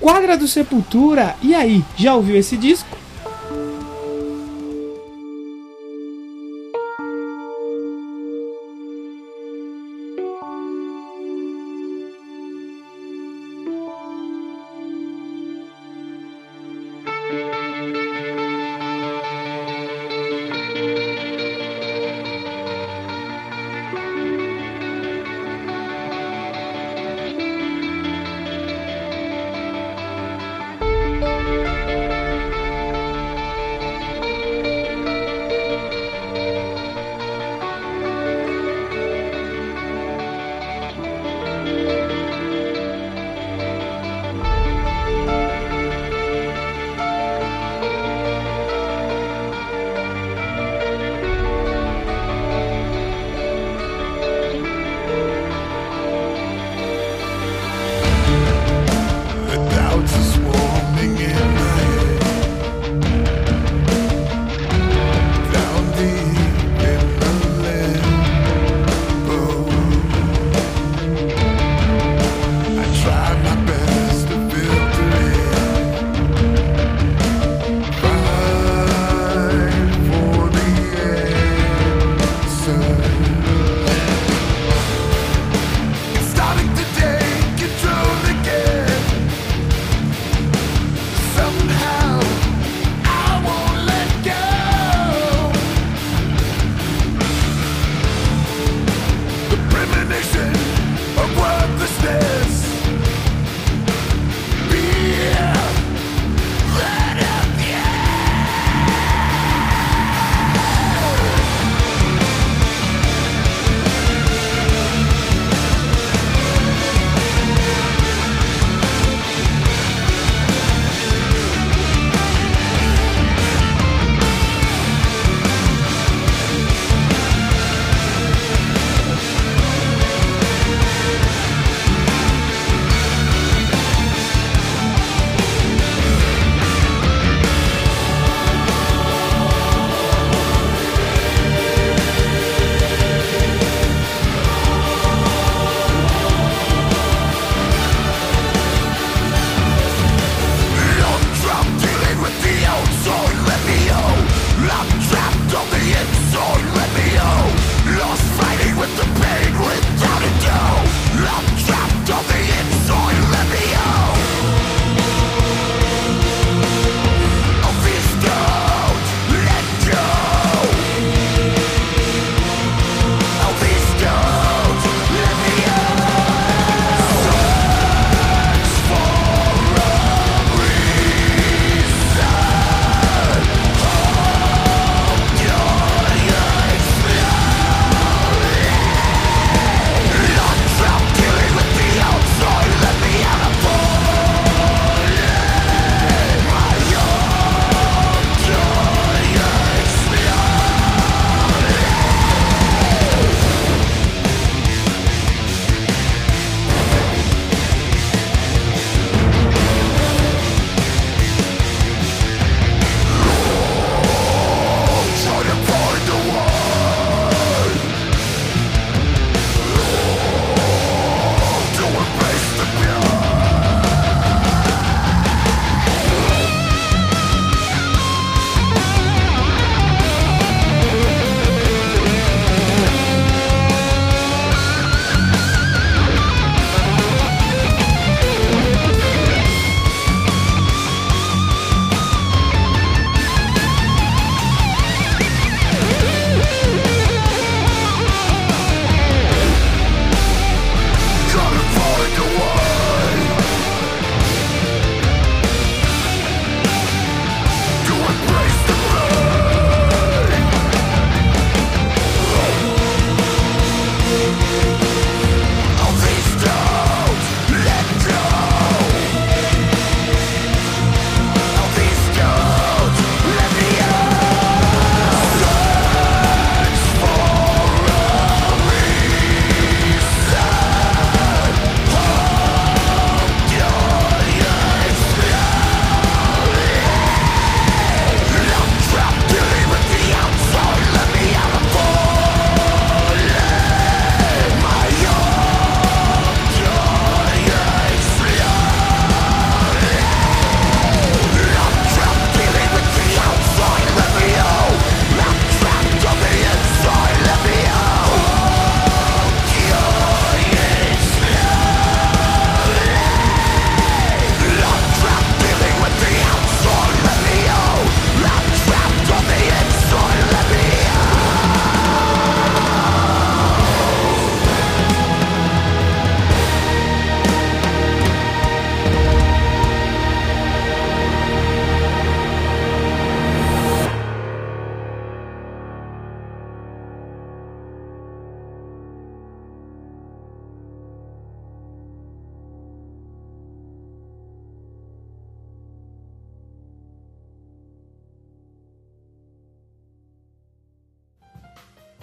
Quadra 0.00 0.36
do 0.36 0.48
Sepultura, 0.48 1.36
e 1.42 1.54
aí, 1.54 1.84
já 1.96 2.14
ouviu 2.14 2.36
esse 2.36 2.56
disco? 2.56 2.96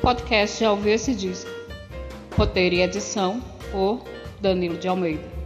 Podcast 0.07 0.61
Já 0.61 0.71
Ouviu 0.71 0.93
Esse 0.93 1.13
Disco. 1.13 1.51
Roteiro 2.37 2.75
e 2.75 2.81
edição 2.81 3.41
por 3.73 4.01
Danilo 4.39 4.77
de 4.77 4.87
Almeida. 4.87 5.36